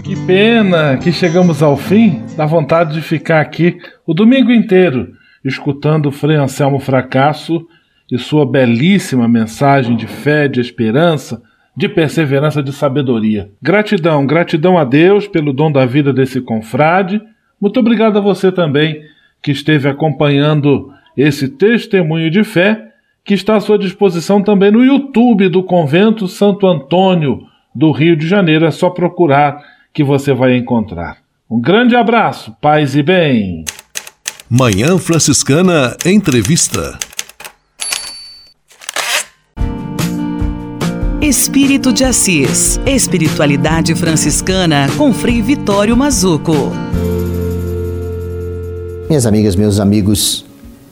Que 0.04 0.16
pena 0.26 0.98
que 0.98 1.14
chegamos 1.14 1.64
ao 1.64 1.78
fim, 1.78 2.24
dá 2.36 2.46
vontade 2.46 2.94
de 2.94 3.02
ficar 3.02 3.40
aqui 3.40 3.78
o 4.06 4.14
domingo 4.14 4.52
inteiro 4.52 5.23
escutando 5.44 6.12
Frei 6.12 6.38
Anselmo 6.38 6.80
Fracasso 6.80 7.68
de 8.10 8.18
sua 8.18 8.46
belíssima 8.46 9.28
mensagem 9.28 9.96
de 9.96 10.08
fé, 10.08 10.48
de 10.48 10.60
esperança, 10.60 11.42
de 11.76 11.90
perseverança, 11.90 12.62
de 12.62 12.72
sabedoria. 12.72 13.50
Gratidão, 13.62 14.26
gratidão 14.26 14.78
a 14.78 14.84
Deus 14.84 15.28
pelo 15.28 15.52
dom 15.52 15.72
da 15.72 15.86
vida 15.86 16.14
desse 16.14 16.40
confrade. 16.40 17.22
Muito 17.60 17.80
obrigado 17.80 18.18
a 18.18 18.22
você 18.22 18.52
também 18.52 19.02
que 19.42 19.52
esteve 19.52 19.90
acompanhando 19.90 20.92
esse 21.18 21.50
testemunho 21.50 22.30
de 22.30 22.44
fé, 22.44 22.90
que 23.26 23.34
está 23.34 23.56
à 23.56 23.60
sua 23.60 23.78
disposição 23.78 24.42
também 24.42 24.72
no 24.72 24.84
YouTube 24.84 25.50
do 25.50 25.64
Convento 25.64 26.28
Santo 26.28 26.68
Antônio 26.68 27.48
do 27.74 27.92
Rio 27.92 28.16
de 28.16 28.28
Janeiro. 28.28 28.66
É 28.66 28.72
só 28.72 28.90
procurar 28.90 29.60
que 29.94 30.04
você 30.04 30.34
vai 30.34 30.56
encontrar. 30.56 31.18
Um 31.50 31.60
grande 31.60 31.96
abraço, 31.96 32.56
paz 32.62 32.96
e 32.96 33.04
bem. 33.04 33.64
Manhã 34.56 35.00
Franciscana 35.00 35.98
Entrevista. 36.06 37.00
Espírito 41.20 41.92
de 41.92 42.04
Assis. 42.04 42.80
Espiritualidade 42.86 43.96
franciscana 43.96 44.88
com 44.96 45.12
Frei 45.12 45.42
Vitório 45.42 45.98
Mazuco. 45.98 46.54
Minhas 49.10 49.26
amigas, 49.26 49.56
meus 49.56 49.80
amigos, 49.80 50.46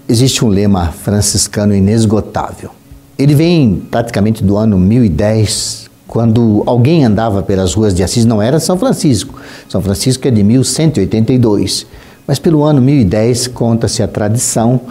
existe 0.10 0.44
um 0.44 0.48
lema 0.48 0.88
franciscano 0.88 1.76
inesgotável. 1.76 2.72
Ele 3.16 3.36
vem 3.36 3.80
praticamente 3.92 4.44
do 4.44 4.58
ano 4.58 4.80
1010, 4.80 5.88
quando 6.08 6.64
alguém 6.66 7.06
andava 7.06 7.44
pelas 7.44 7.76
ruas 7.76 7.94
de 7.94 8.02
Assis, 8.02 8.26
não 8.26 8.42
era 8.42 8.60
São 8.60 8.76
Francisco. 8.76 9.40
São 9.70 9.84
Francisco 9.84 10.28
é 10.28 10.32
de 10.32 10.42
1182. 10.42 11.86
Mas 12.28 12.40
pelo 12.40 12.64
ano 12.64 12.82
1010 12.82 13.48
conta-se 13.48 14.04
a 14.04 14.08
tradição 14.08 14.82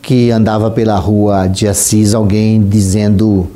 que 0.00 0.30
andava 0.30 0.70
pela 0.70 0.96
rua 0.96 1.46
de 1.46 1.68
Assis 1.68 2.14
alguém 2.14 2.62
dizendo 2.62 3.48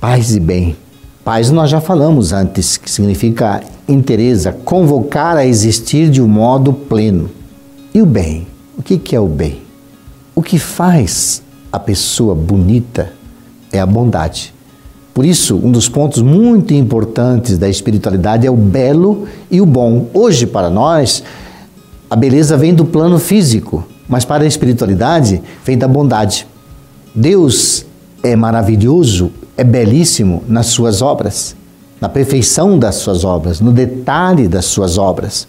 paz 0.00 0.34
e 0.34 0.40
bem. 0.40 0.76
Paz 1.24 1.50
nós 1.50 1.70
já 1.70 1.80
falamos 1.80 2.32
antes, 2.32 2.76
que 2.76 2.90
significa 2.90 3.62
interesa, 3.88 4.52
convocar 4.52 5.36
a 5.36 5.46
existir 5.46 6.10
de 6.10 6.20
um 6.20 6.26
modo 6.26 6.72
pleno. 6.72 7.30
E 7.94 8.02
o 8.02 8.06
bem? 8.06 8.46
O 8.76 8.82
que, 8.82 8.98
que 8.98 9.14
é 9.14 9.20
o 9.20 9.28
bem? 9.28 9.62
O 10.34 10.42
que 10.42 10.58
faz 10.58 11.42
a 11.70 11.78
pessoa 11.78 12.34
bonita 12.34 13.12
é 13.72 13.78
a 13.78 13.86
bondade. 13.86 14.52
Por 15.14 15.24
isso, 15.24 15.56
um 15.56 15.70
dos 15.70 15.88
pontos 15.88 16.22
muito 16.22 16.74
importantes 16.74 17.58
da 17.58 17.68
espiritualidade 17.68 18.46
é 18.46 18.50
o 18.50 18.56
belo 18.56 19.28
e 19.50 19.60
o 19.60 19.66
bom. 19.66 20.08
Hoje, 20.12 20.46
para 20.46 20.70
nós, 20.70 21.22
a 22.12 22.16
beleza 22.16 22.58
vem 22.58 22.74
do 22.74 22.84
plano 22.84 23.18
físico, 23.18 23.86
mas 24.06 24.22
para 24.22 24.44
a 24.44 24.46
espiritualidade 24.46 25.40
vem 25.64 25.78
da 25.78 25.88
bondade. 25.88 26.46
Deus 27.14 27.86
é 28.22 28.36
maravilhoso 28.36 29.32
é 29.56 29.64
belíssimo 29.64 30.42
nas 30.46 30.66
suas 30.66 31.00
obras, 31.00 31.56
na 31.98 32.10
perfeição 32.10 32.78
das 32.78 32.96
suas 32.96 33.24
obras, 33.24 33.62
no 33.62 33.72
detalhe 33.72 34.46
das 34.46 34.66
suas 34.66 34.98
obras. 34.98 35.48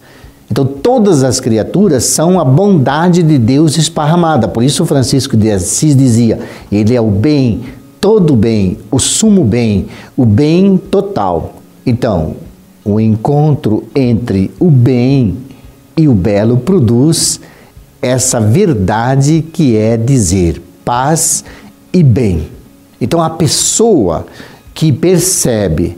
Então, 0.50 0.64
todas 0.64 1.22
as 1.22 1.42
criaturas 1.42 2.06
são 2.06 2.40
a 2.40 2.46
bondade 2.46 3.22
de 3.24 3.38
Deus 3.38 3.78
esparramada. 3.78 4.48
Por 4.48 4.64
isso, 4.64 4.86
Francisco 4.86 5.36
de 5.36 5.52
Assis 5.52 5.94
dizia: 5.94 6.40
Ele 6.72 6.96
é 6.96 7.02
o 7.02 7.12
bem, 7.12 7.60
todo 8.00 8.38
bem, 8.38 8.78
o 8.90 9.00
sumo 9.00 9.44
bem, 9.44 9.88
o 10.16 10.26
bem 10.26 10.78
total. 10.78 11.56
Então, 11.86 12.38
o 12.86 13.02
encontro 13.02 13.84
entre 13.94 14.50
o 14.62 14.72
bem 14.72 15.36
e 15.96 16.08
o 16.08 16.14
belo 16.14 16.58
produz 16.58 17.40
essa 18.02 18.40
verdade 18.40 19.46
que 19.54 19.78
é 19.78 19.96
dizer 19.96 20.62
paz 20.84 21.44
e 21.94 22.04
bem. 22.04 22.50
Então, 23.00 23.22
a 23.22 23.30
pessoa 23.30 24.26
que 24.74 24.92
percebe 24.92 25.98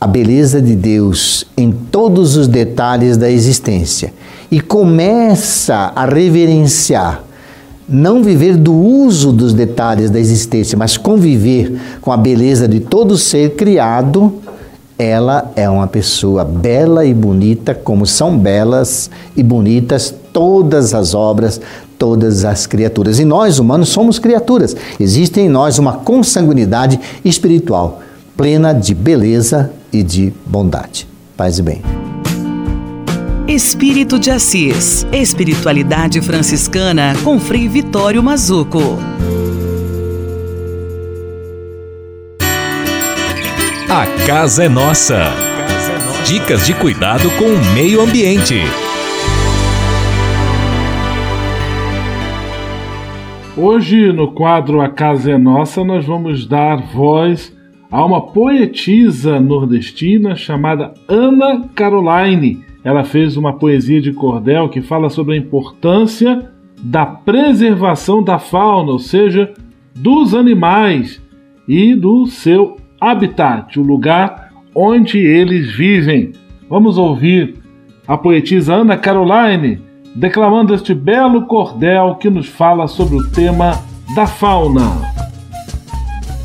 a 0.00 0.06
beleza 0.06 0.60
de 0.60 0.74
Deus 0.74 1.46
em 1.56 1.70
todos 1.70 2.36
os 2.36 2.48
detalhes 2.48 3.16
da 3.16 3.30
existência 3.30 4.12
e 4.50 4.60
começa 4.60 5.92
a 5.94 6.04
reverenciar, 6.04 7.22
não 7.88 8.22
viver 8.22 8.56
do 8.56 8.74
uso 8.74 9.32
dos 9.32 9.54
detalhes 9.54 10.10
da 10.10 10.18
existência, 10.18 10.76
mas 10.76 10.96
conviver 10.96 11.78
com 12.00 12.10
a 12.10 12.16
beleza 12.16 12.66
de 12.66 12.80
todo 12.80 13.16
ser 13.16 13.54
criado, 13.54 14.41
ela 15.02 15.50
é 15.56 15.68
uma 15.68 15.86
pessoa 15.86 16.44
bela 16.44 17.04
e 17.04 17.12
bonita, 17.12 17.74
como 17.74 18.06
são 18.06 18.38
belas 18.38 19.10
e 19.36 19.42
bonitas 19.42 20.14
todas 20.32 20.94
as 20.94 21.12
obras, 21.12 21.60
todas 21.98 22.44
as 22.44 22.66
criaturas. 22.66 23.18
E 23.18 23.24
nós, 23.24 23.58
humanos, 23.58 23.88
somos 23.88 24.18
criaturas. 24.18 24.76
Existe 25.00 25.40
em 25.40 25.48
nós 25.48 25.78
uma 25.78 25.94
consanguinidade 25.94 27.00
espiritual, 27.24 28.00
plena 28.36 28.72
de 28.72 28.94
beleza 28.94 29.72
e 29.92 30.02
de 30.02 30.32
bondade. 30.46 31.08
Paz 31.36 31.58
e 31.58 31.62
bem. 31.62 31.82
Espírito 33.48 34.20
de 34.20 34.30
Assis. 34.30 35.04
Espiritualidade 35.12 36.20
franciscana 36.20 37.14
com 37.24 37.40
Frei 37.40 37.68
Vitório 37.68 38.22
Mazuco. 38.22 38.96
A 43.94 44.06
casa 44.26 44.64
é 44.64 44.68
nossa. 44.70 45.20
Dicas 46.26 46.64
de 46.64 46.72
cuidado 46.72 47.28
com 47.38 47.44
o 47.44 47.74
meio 47.74 48.00
ambiente. 48.00 48.54
Hoje, 53.54 54.10
no 54.10 54.32
quadro 54.32 54.80
A 54.80 54.88
Casa 54.88 55.32
é 55.32 55.36
Nossa, 55.36 55.84
nós 55.84 56.06
vamos 56.06 56.46
dar 56.46 56.76
voz 56.76 57.54
a 57.90 58.02
uma 58.02 58.22
poetisa 58.22 59.38
nordestina 59.38 60.34
chamada 60.36 60.94
Ana 61.06 61.68
Caroline. 61.74 62.64
Ela 62.82 63.04
fez 63.04 63.36
uma 63.36 63.52
poesia 63.52 64.00
de 64.00 64.14
cordel 64.14 64.70
que 64.70 64.80
fala 64.80 65.10
sobre 65.10 65.34
a 65.34 65.38
importância 65.38 66.50
da 66.82 67.04
preservação 67.04 68.24
da 68.24 68.38
fauna, 68.38 68.92
ou 68.92 68.98
seja, 68.98 69.52
dos 69.94 70.34
animais 70.34 71.20
e 71.68 71.94
do 71.94 72.24
seu 72.24 72.80
habitat, 73.10 73.78
o 73.78 73.82
lugar 73.82 74.52
onde 74.74 75.18
eles 75.18 75.70
vivem. 75.72 76.32
Vamos 76.68 76.96
ouvir 76.96 77.56
a 78.06 78.16
poetisa 78.16 78.74
Ana 78.74 78.96
Caroline 78.96 79.80
declamando 80.14 80.74
este 80.74 80.94
belo 80.94 81.46
cordel 81.46 82.16
que 82.16 82.30
nos 82.30 82.46
fala 82.46 82.86
sobre 82.86 83.16
o 83.16 83.30
tema 83.30 83.82
da 84.14 84.26
fauna. 84.26 85.12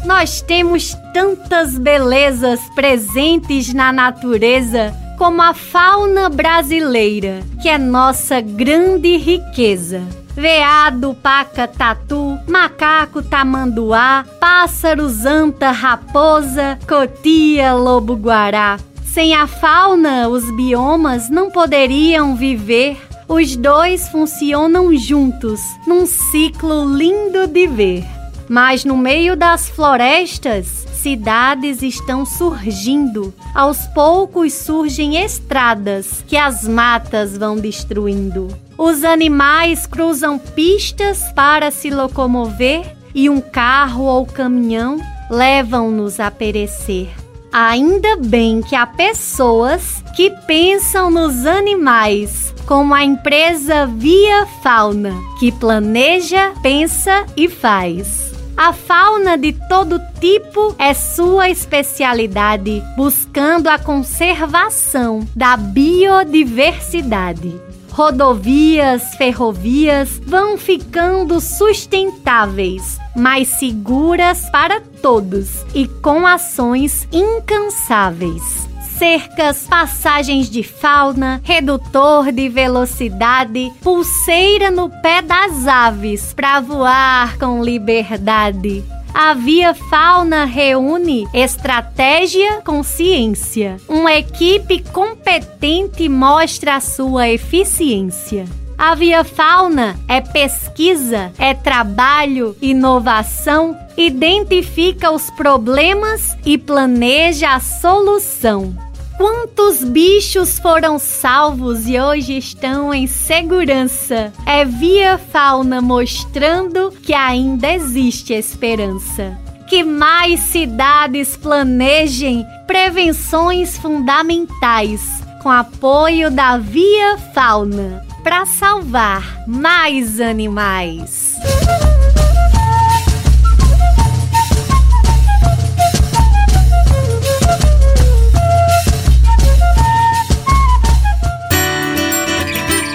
Nós 0.06 0.42
temos 0.42 0.96
tantas 1.14 1.78
belezas 1.78 2.62
presentes 2.74 3.74
na 3.74 3.92
natureza, 3.92 4.94
como 5.18 5.42
a 5.42 5.54
fauna 5.54 6.30
brasileira, 6.30 7.42
que 7.62 7.68
é 7.68 7.78
nossa 7.78 8.40
grande 8.40 9.18
riqueza. 9.18 10.08
Veado, 10.36 11.16
paca, 11.16 11.68
tatu, 11.68 12.38
macaco, 12.48 13.24
tamanduá, 13.24 14.24
pássaro, 14.40 15.10
zanta, 15.10 15.72
raposa, 15.72 16.78
cotia, 16.88 17.74
lobo-guará. 17.74 18.78
Sem 19.04 19.34
a 19.34 19.48
fauna, 19.48 20.30
os 20.30 20.50
biomas 20.56 21.30
não 21.30 21.50
poderiam 21.50 22.36
viver 22.36 22.98
os 23.30 23.58
dois 23.58 24.08
funcionam 24.08 24.96
juntos, 24.96 25.60
num 25.86 26.06
ciclo 26.06 26.86
lindo 26.86 27.46
de 27.46 27.68
ver. 27.68 28.17
Mas 28.50 28.86
no 28.86 28.96
meio 28.96 29.36
das 29.36 29.70
florestas, 29.70 30.86
cidades 30.94 31.82
estão 31.82 32.26
surgindo. 32.26 33.34
Aos 33.54 33.86
poucos 33.88 34.54
surgem 34.54 35.18
estradas 35.18 36.24
que 36.28 36.38
as 36.38 36.68
matas 36.68 37.38
vão 37.38 37.58
destruindo. 37.58 38.48
Os 38.78 39.04
animais 39.04 39.86
cruzam 39.86 40.38
pistas 40.38 41.24
para 41.34 41.72
se 41.72 41.90
locomover 41.90 42.96
e 43.14 43.30
um 43.30 43.42
carro 43.42 44.04
ou 44.04 44.26
caminhão 44.26 45.00
levam-nos 45.30 46.20
a 46.20 46.30
perecer. 46.30 47.10
Ainda 47.52 48.18
bem 48.18 48.62
que 48.62 48.76
há 48.76 48.86
pessoas 48.86 50.04
que 50.16 50.30
pensam 50.46 51.10
nos 51.10 51.46
animais 51.46 52.54
como 52.68 52.94
a 52.94 53.04
empresa 53.04 53.88
Via 53.88 54.46
Fauna, 54.62 55.16
que 55.40 55.52
planeja, 55.52 56.54
pensa 56.62 57.26
e 57.36 57.48
faz. 57.48 58.37
A 58.58 58.74
fauna 58.74 59.38
de 59.38 59.54
todo 59.54 60.02
tipo 60.20 60.74
é 60.80 60.92
sua 60.92 61.48
especialidade, 61.48 62.82
buscando 62.98 63.68
a 63.68 63.78
conservação 63.78 65.20
da 65.36 65.56
biodiversidade. 65.56 67.54
Rodovias, 67.92 69.14
ferrovias 69.16 70.20
vão 70.26 70.58
ficando 70.58 71.40
sustentáveis, 71.40 72.98
mais 73.16 73.48
seguras 73.48 74.50
para 74.50 74.82
todos 74.82 75.64
e 75.76 75.88
com 75.88 76.26
ações 76.26 77.08
incansáveis 77.12 78.67
cercas, 78.98 79.68
passagens 79.68 80.50
de 80.50 80.64
fauna, 80.64 81.40
redutor 81.44 82.32
de 82.32 82.50
velocidade, 82.50 83.72
pulseira 83.82 84.72
no 84.72 84.90
pé 84.90 85.22
das 85.22 85.68
aves 85.68 86.34
para 86.34 86.60
voar 86.60 87.38
com 87.38 87.64
liberdade. 87.64 88.84
A 89.14 89.34
Via 89.34 89.74
Fauna 89.74 90.46
reúne 90.46 91.28
estratégia 91.34 92.62
com 92.64 92.84
ciência. 92.84 93.78
Uma 93.88 94.14
equipe 94.14 94.84
competente 94.92 96.08
mostra 96.08 96.76
a 96.76 96.80
sua 96.80 97.30
eficiência. 97.30 98.46
A 98.78 98.94
Via 98.94 99.24
Fauna 99.24 99.96
é 100.08 100.22
pesquisa, 100.22 101.32
é 101.40 101.56
trabalho, 101.56 102.56
inovação, 102.62 103.76
identifica 103.98 105.10
os 105.10 105.32
problemas 105.32 106.38
e 106.46 106.60
planeja 106.60 107.56
a 107.56 107.60
solução. 107.60 108.87
Quantos 109.18 109.84
bichos 109.84 110.60
foram 110.60 111.00
salvos 111.00 111.88
e 111.88 112.00
hoje 112.00 112.38
estão 112.38 112.94
em 112.94 113.08
segurança? 113.08 114.32
É 114.46 114.64
Via 114.64 115.18
Fauna 115.18 115.82
mostrando 115.82 116.92
que 117.02 117.16
ainda 117.16 117.74
existe 117.74 118.32
esperança. 118.34 119.36
Que 119.68 119.84
mais 119.84 120.42
cidades 120.42 121.36
planejem 121.36 122.46
prevenções 122.68 123.76
fundamentais 123.80 125.02
com 125.42 125.50
apoio 125.50 126.30
da 126.30 126.60
Via 126.60 127.18
Fauna 127.34 128.06
para 128.24 128.46
salvar 128.46 129.44
mais 129.48 130.22
animais. 130.22 131.36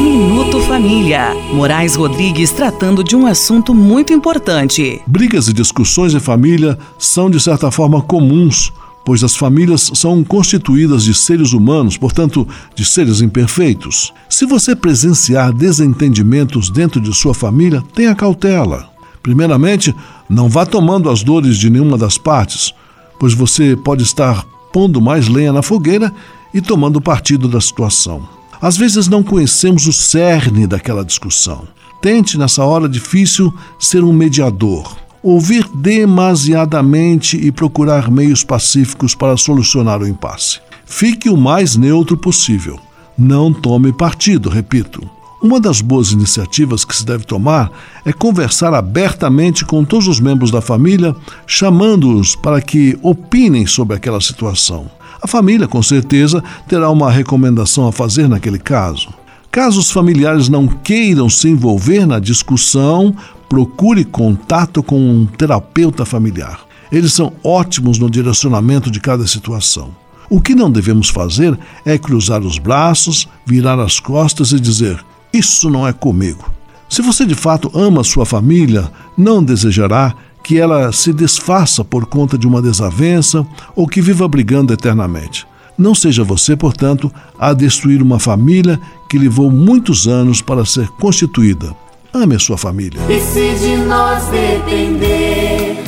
Minuto 0.00 0.60
Família. 0.60 1.34
Moraes 1.52 1.96
Rodrigues 1.96 2.52
tratando 2.52 3.02
de 3.02 3.16
um 3.16 3.26
assunto 3.26 3.74
muito 3.74 4.12
importante. 4.12 5.02
Brigas 5.06 5.48
e 5.48 5.52
discussões 5.52 6.14
em 6.14 6.20
família 6.20 6.78
são, 6.98 7.28
de 7.28 7.40
certa 7.40 7.70
forma, 7.70 8.00
comuns, 8.00 8.72
pois 9.04 9.24
as 9.24 9.34
famílias 9.34 9.90
são 9.94 10.22
constituídas 10.22 11.02
de 11.02 11.12
seres 11.12 11.52
humanos, 11.52 11.96
portanto, 11.96 12.46
de 12.74 12.84
seres 12.84 13.20
imperfeitos. 13.20 14.12
Se 14.28 14.46
você 14.46 14.76
presenciar 14.76 15.52
desentendimentos 15.52 16.70
dentro 16.70 17.00
de 17.00 17.12
sua 17.12 17.34
família, 17.34 17.82
tenha 17.94 18.14
cautela. 18.14 18.88
Primeiramente, 19.22 19.94
não 20.28 20.48
vá 20.48 20.64
tomando 20.64 21.10
as 21.10 21.22
dores 21.22 21.56
de 21.56 21.68
nenhuma 21.68 21.98
das 21.98 22.16
partes, 22.16 22.72
pois 23.18 23.34
você 23.34 23.76
pode 23.76 24.04
estar 24.04 24.44
pondo 24.72 25.00
mais 25.00 25.26
lenha 25.26 25.52
na 25.52 25.62
fogueira 25.62 26.12
e 26.54 26.60
tomando 26.60 27.00
partido 27.00 27.48
da 27.48 27.60
situação. 27.60 28.37
Às 28.60 28.76
vezes 28.76 29.06
não 29.08 29.22
conhecemos 29.22 29.86
o 29.86 29.92
cerne 29.92 30.66
daquela 30.66 31.04
discussão. 31.04 31.68
Tente, 32.00 32.36
nessa 32.38 32.64
hora 32.64 32.88
difícil, 32.88 33.52
ser 33.78 34.02
um 34.02 34.12
mediador. 34.12 34.96
Ouvir 35.22 35.68
demasiadamente 35.74 37.36
e 37.36 37.50
procurar 37.50 38.10
meios 38.10 38.44
pacíficos 38.44 39.14
para 39.14 39.36
solucionar 39.36 40.00
o 40.00 40.08
impasse. 40.08 40.60
Fique 40.86 41.28
o 41.28 41.36
mais 41.36 41.76
neutro 41.76 42.16
possível. 42.16 42.78
Não 43.16 43.52
tome 43.52 43.92
partido, 43.92 44.48
repito. 44.48 45.08
Uma 45.40 45.60
das 45.60 45.80
boas 45.80 46.10
iniciativas 46.10 46.84
que 46.84 46.96
se 46.96 47.06
deve 47.06 47.24
tomar 47.24 47.70
é 48.04 48.12
conversar 48.12 48.74
abertamente 48.74 49.64
com 49.64 49.84
todos 49.84 50.08
os 50.08 50.18
membros 50.18 50.50
da 50.50 50.60
família, 50.60 51.14
chamando-os 51.46 52.34
para 52.34 52.60
que 52.60 52.98
opinem 53.02 53.64
sobre 53.64 53.96
aquela 53.96 54.20
situação. 54.20 54.90
A 55.22 55.26
família, 55.26 55.66
com 55.66 55.82
certeza, 55.82 56.42
terá 56.68 56.90
uma 56.90 57.10
recomendação 57.10 57.88
a 57.88 57.92
fazer 57.92 58.28
naquele 58.28 58.58
caso. 58.58 59.08
Caso 59.50 59.80
os 59.80 59.90
familiares 59.90 60.48
não 60.48 60.68
queiram 60.68 61.28
se 61.28 61.48
envolver 61.48 62.06
na 62.06 62.18
discussão, 62.18 63.14
procure 63.48 64.04
contato 64.04 64.82
com 64.82 64.98
um 64.98 65.26
terapeuta 65.26 66.04
familiar. 66.04 66.60
Eles 66.92 67.12
são 67.12 67.32
ótimos 67.42 67.98
no 67.98 68.10
direcionamento 68.10 68.90
de 68.90 69.00
cada 69.00 69.26
situação. 69.26 69.90
O 70.30 70.40
que 70.40 70.54
não 70.54 70.70
devemos 70.70 71.08
fazer 71.08 71.58
é 71.84 71.96
cruzar 71.96 72.42
os 72.42 72.58
braços, 72.58 73.26
virar 73.46 73.80
as 73.80 73.98
costas 73.98 74.52
e 74.52 74.60
dizer: 74.60 75.02
Isso 75.32 75.70
não 75.70 75.88
é 75.88 75.92
comigo. 75.92 76.52
Se 76.88 77.02
você 77.02 77.26
de 77.26 77.34
fato 77.34 77.70
ama 77.74 78.04
sua 78.04 78.24
família, 78.24 78.90
não 79.16 79.42
desejará 79.42 80.14
que 80.42 80.58
ela 80.58 80.92
se 80.92 81.12
desfaça 81.12 81.84
por 81.84 82.06
conta 82.06 82.38
de 82.38 82.46
uma 82.46 82.62
desavença 82.62 83.46
ou 83.76 83.86
que 83.86 84.00
viva 84.00 84.26
brigando 84.26 84.72
eternamente. 84.72 85.46
Não 85.76 85.94
seja 85.94 86.24
você, 86.24 86.56
portanto, 86.56 87.12
a 87.38 87.52
destruir 87.52 88.02
uma 88.02 88.18
família 88.18 88.80
que 89.08 89.18
levou 89.18 89.50
muitos 89.50 90.08
anos 90.08 90.42
para 90.42 90.64
ser 90.64 90.88
constituída. 90.88 91.74
Ame 92.12 92.34
a 92.34 92.38
sua 92.38 92.58
família. 92.58 93.00
E 93.08 93.20
se 93.20 93.54
de 93.58 93.76
nós 93.76 94.24
depender, 94.26 95.82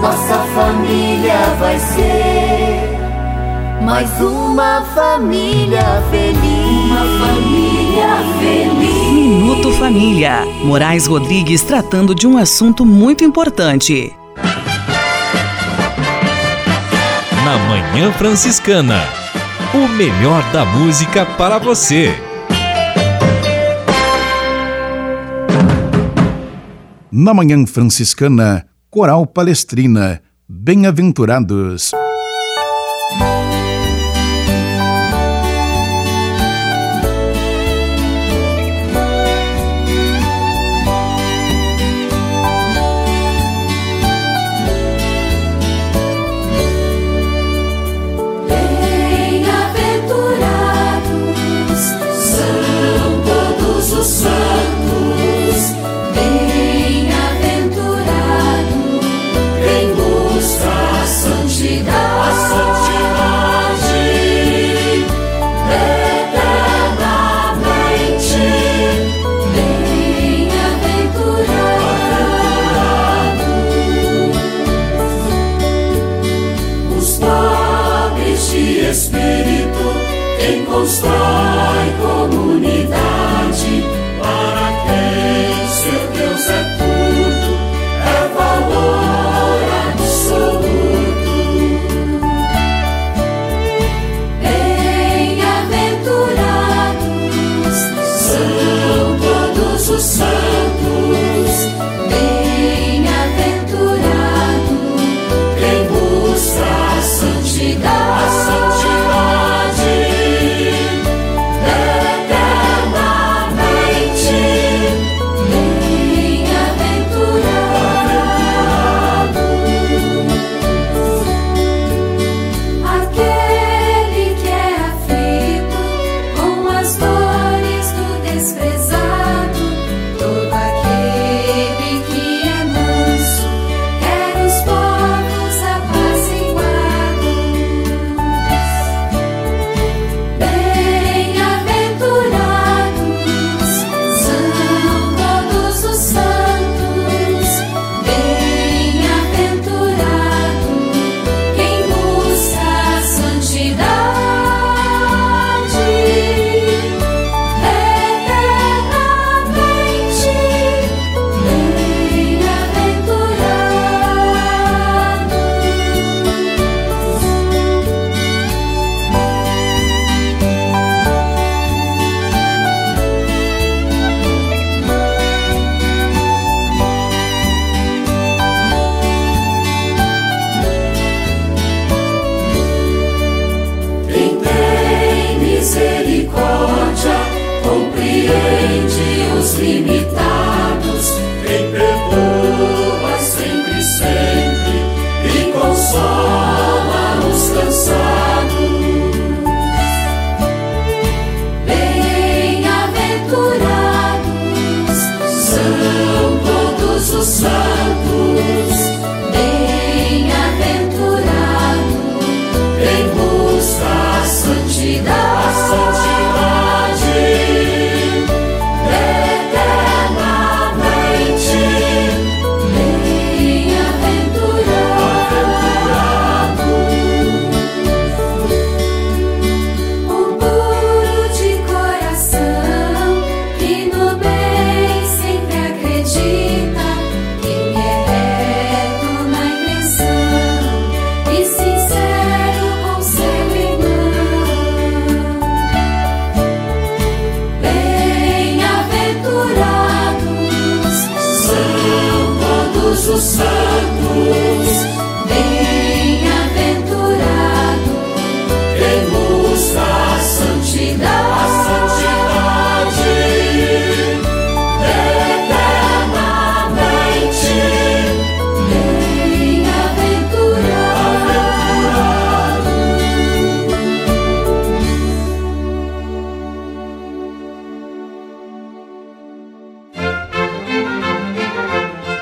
nossa 0.00 0.38
família 0.54 1.56
vai 1.58 1.78
ser 1.80 2.98
mais 3.82 4.08
uma 4.20 4.82
família 4.94 6.02
feliz. 6.10 6.84
Uma 6.84 7.26
família. 7.26 7.77
Minuto 9.12 9.72
Família. 9.72 10.44
Moraes 10.64 11.06
Rodrigues 11.06 11.62
tratando 11.62 12.14
de 12.14 12.26
um 12.26 12.36
assunto 12.36 12.84
muito 12.86 13.24
importante. 13.24 14.12
Na 17.44 17.58
Manhã 17.68 18.12
Franciscana. 18.12 19.02
O 19.74 19.88
melhor 19.88 20.42
da 20.52 20.64
música 20.64 21.26
para 21.26 21.58
você. 21.58 22.14
Na 27.10 27.34
Manhã 27.34 27.66
Franciscana, 27.66 28.66
Coral 28.90 29.26
Palestrina. 29.26 30.22
Bem-aventurados. 30.48 31.90
Bem-aventurados 31.90 32.07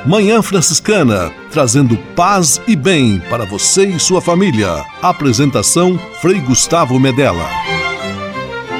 Manhã 0.06 0.40
Franciscana, 0.40 1.32
trazendo 1.50 1.96
paz 2.14 2.60
e 2.68 2.76
bem 2.76 3.18
para 3.28 3.44
você 3.44 3.86
e 3.86 3.98
sua 3.98 4.20
família. 4.20 4.84
Apresentação 5.02 5.98
Frei 6.20 6.38
Gustavo 6.38 6.96
Medella. 7.00 7.44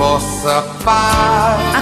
Vossa 0.00 0.62
paz. 0.82 1.59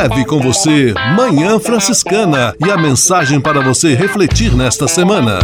Leve 0.00 0.24
com 0.26 0.38
você 0.38 0.94
Manhã 1.16 1.58
Franciscana 1.58 2.54
e 2.64 2.70
a 2.70 2.76
mensagem 2.76 3.40
para 3.40 3.60
você 3.60 3.96
refletir 3.96 4.54
nesta 4.54 4.86
semana. 4.86 5.40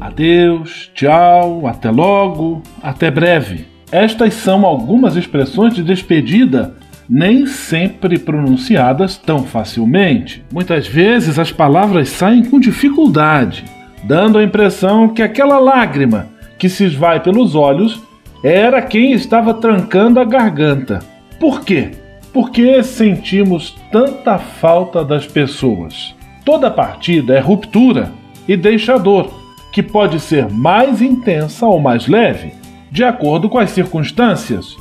Adeus, 0.00 0.90
tchau, 0.94 1.66
até 1.66 1.90
logo, 1.90 2.62
até 2.82 3.10
breve. 3.10 3.66
Estas 3.92 4.32
são 4.32 4.64
algumas 4.64 5.14
expressões 5.14 5.74
de 5.74 5.82
despedida, 5.82 6.74
nem 7.06 7.44
sempre 7.44 8.18
pronunciadas 8.18 9.18
tão 9.18 9.44
facilmente. 9.44 10.42
Muitas 10.50 10.86
vezes 10.86 11.38
as 11.38 11.52
palavras 11.52 12.08
saem 12.08 12.46
com 12.46 12.58
dificuldade, 12.58 13.62
dando 14.04 14.38
a 14.38 14.42
impressão 14.42 15.10
que 15.10 15.20
aquela 15.20 15.58
lágrima 15.58 16.28
que 16.58 16.70
se 16.70 16.84
esvai 16.84 17.20
pelos 17.20 17.54
olhos 17.54 18.00
era 18.42 18.80
quem 18.80 19.12
estava 19.12 19.52
trancando 19.54 20.18
a 20.18 20.24
garganta. 20.24 21.00
Por 21.38 21.62
quê? 21.62 21.90
Porque 22.32 22.82
sentimos 22.82 23.76
tanta 23.90 24.38
falta 24.38 25.04
das 25.04 25.26
pessoas. 25.26 26.14
Toda 26.44 26.70
partida 26.70 27.34
é 27.34 27.40
ruptura 27.40 28.12
e 28.48 28.56
deixa 28.56 28.98
dor, 28.98 29.30
que 29.72 29.82
pode 29.82 30.18
ser 30.20 30.48
mais 30.50 31.02
intensa 31.02 31.66
ou 31.66 31.78
mais 31.78 32.08
leve, 32.08 32.52
de 32.90 33.04
acordo 33.04 33.48
com 33.48 33.58
as 33.58 33.70
circunstâncias. 33.70 34.76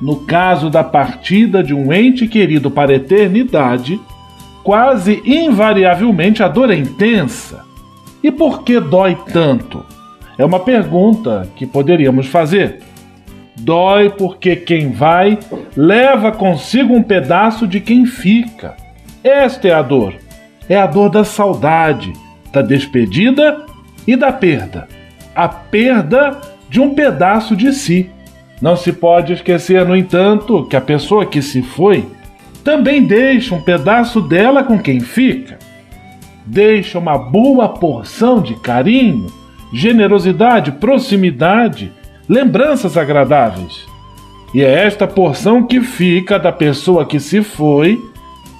No 0.00 0.16
caso 0.26 0.68
da 0.68 0.82
partida 0.82 1.62
de 1.62 1.72
um 1.72 1.92
ente 1.92 2.26
querido 2.26 2.70
para 2.70 2.92
a 2.92 2.96
eternidade, 2.96 4.00
quase 4.64 5.22
invariavelmente 5.24 6.42
a 6.42 6.48
dor 6.48 6.70
é 6.70 6.76
intensa. 6.76 7.64
E 8.22 8.30
por 8.30 8.64
que 8.64 8.80
dói 8.80 9.16
tanto? 9.32 9.84
É 10.38 10.44
uma 10.44 10.60
pergunta 10.60 11.48
que 11.56 11.66
poderíamos 11.66 12.26
fazer. 12.26 12.80
Dói 13.56 14.10
porque 14.10 14.56
quem 14.56 14.90
vai 14.90 15.38
leva 15.76 16.32
consigo 16.32 16.94
um 16.94 17.02
pedaço 17.02 17.66
de 17.66 17.80
quem 17.80 18.06
fica. 18.06 18.74
Esta 19.22 19.68
é 19.68 19.72
a 19.72 19.82
dor. 19.82 20.14
É 20.68 20.76
a 20.76 20.86
dor 20.86 21.10
da 21.10 21.24
saudade, 21.24 22.12
da 22.52 22.62
despedida 22.62 23.66
e 24.06 24.16
da 24.16 24.32
perda. 24.32 24.88
A 25.34 25.48
perda 25.48 26.40
de 26.68 26.80
um 26.80 26.94
pedaço 26.94 27.54
de 27.54 27.72
si. 27.72 28.10
Não 28.60 28.76
se 28.76 28.92
pode 28.92 29.32
esquecer, 29.32 29.84
no 29.84 29.96
entanto, 29.96 30.64
que 30.64 30.76
a 30.76 30.80
pessoa 30.80 31.26
que 31.26 31.42
se 31.42 31.62
foi 31.62 32.06
também 32.64 33.04
deixa 33.04 33.54
um 33.54 33.60
pedaço 33.60 34.20
dela 34.20 34.62
com 34.62 34.78
quem 34.78 35.00
fica. 35.00 35.58
Deixa 36.46 36.98
uma 36.98 37.18
boa 37.18 37.68
porção 37.68 38.40
de 38.40 38.54
carinho, 38.54 39.26
generosidade, 39.72 40.72
proximidade, 40.72 41.92
lembranças 42.28 42.96
agradáveis. 42.96 43.86
E 44.54 44.62
é 44.62 44.84
esta 44.84 45.06
porção 45.06 45.62
que 45.62 45.80
fica 45.80 46.38
da 46.38 46.52
pessoa 46.52 47.06
que 47.06 47.18
se 47.18 47.42
foi, 47.42 47.98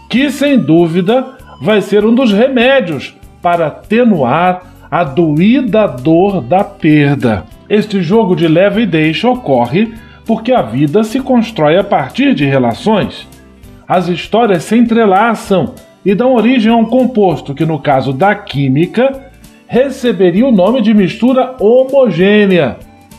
que 0.09 0.31
sem 0.31 0.59
dúvida 0.59 1.37
vai 1.61 1.81
ser 1.81 2.05
um 2.05 2.15
dos 2.15 2.33
remédios 2.33 3.15
para 3.43 3.67
atenuar 3.67 4.63
a 4.91 5.05
doída 5.05 5.87
dor 5.87 6.41
da 6.41 6.65
perda. 6.65 7.45
Este 7.69 8.03
jogo 8.03 8.35
de 8.35 8.47
leva 8.47 8.81
e 8.81 8.87
deixa 8.87 9.29
ocorre 9.29 9.93
porque 10.27 10.53
a 10.53 10.63
vida 10.63 11.03
se 11.05 11.21
constrói 11.21 11.79
a 11.79 11.85
partir 11.85 12.35
de 12.35 12.45
relações. 12.45 13.27
As 13.87 14.09
histórias 14.09 14.65
se 14.65 14.77
entrelaçam 14.77 15.75
e 16.05 16.15
dão 16.15 16.35
origem 16.35 16.73
a 16.73 16.77
um 16.77 16.85
composto 16.85 17.55
que, 17.55 17.65
no 17.65 17.79
caso 17.79 18.13
da 18.13 18.35
química, 18.35 19.32
receberia 19.73 20.47
o 20.47 20.53
nome 20.53 20.83
de 20.83 20.93
mistura 20.93 21.57
homogênea, 21.59 22.77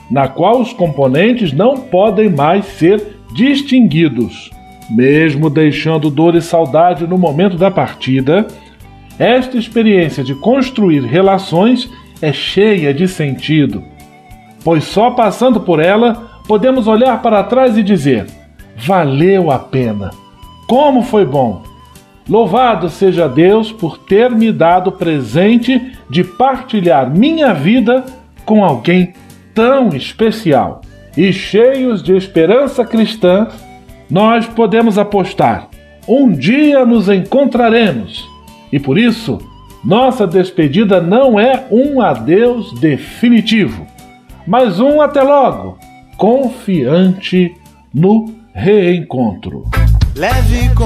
na 0.10 0.28
qual 0.28 0.62
os 0.62 0.72
componentes 0.72 1.52
não 1.52 1.78
podem 1.78 2.30
mais 2.30 2.66
ser 2.66 3.18
distinguidos. 3.34 4.52
Mesmo 4.90 5.50
deixando 5.50 6.10
dor 6.10 6.36
e 6.36 6.42
saudade 6.42 7.08
no 7.08 7.18
momento 7.18 7.58
da 7.58 7.72
partida, 7.72 8.46
esta 9.18 9.58
experiência 9.58 10.24
de 10.24 10.36
construir 10.36 11.02
relações 11.02 11.90
é 12.22 12.32
cheia 12.32 12.94
de 12.94 13.08
sentido 13.08 13.84
pois 14.64 14.86
só 14.86 15.12
passando 15.12 15.60
por 15.60 15.80
ela 15.80 16.42
podemos 16.48 16.88
olhar 16.88 17.22
para 17.22 17.44
trás 17.44 17.78
e 17.78 17.84
dizer: 17.84 18.26
valeu 18.78 19.52
a 19.52 19.60
pena. 19.60 20.12
Como 20.68 21.04
foi 21.04 21.26
bom! 21.26 21.62
Louvado 22.28 22.90
seja 22.90 23.28
Deus 23.28 23.72
por 23.72 23.98
ter 23.98 24.32
me 24.32 24.52
dado 24.52 24.90
o 24.90 24.94
presente 24.94 25.92
de 26.10 26.24
partilhar 26.24 27.10
minha 27.10 27.54
vida 27.54 28.06
com 28.46 28.64
alguém 28.64 29.14
tão 29.54 29.90
especial. 29.90 30.82
E 31.18 31.32
cheios 31.34 32.02
de 32.02 32.16
esperança 32.16 32.86
cristã, 32.86 33.48
nós 34.10 34.48
podemos 34.48 34.98
apostar: 34.98 35.68
um 36.08 36.32
dia 36.32 36.86
nos 36.86 37.10
encontraremos. 37.10 38.28
E 38.72 38.80
por 38.80 38.98
isso, 38.98 39.38
nossa 39.84 40.26
despedida 40.26 41.02
não 41.02 41.40
é 41.40 41.66
um 41.70 42.02
adeus 42.02 42.74
definitivo, 42.80 43.86
mas 44.48 44.80
um 44.80 45.02
até 45.02 45.22
logo, 45.22 45.78
confiante 46.18 47.54
no 47.94 48.34
reencontro. 48.54 49.66
Leve 50.16 50.70
com 50.74 50.86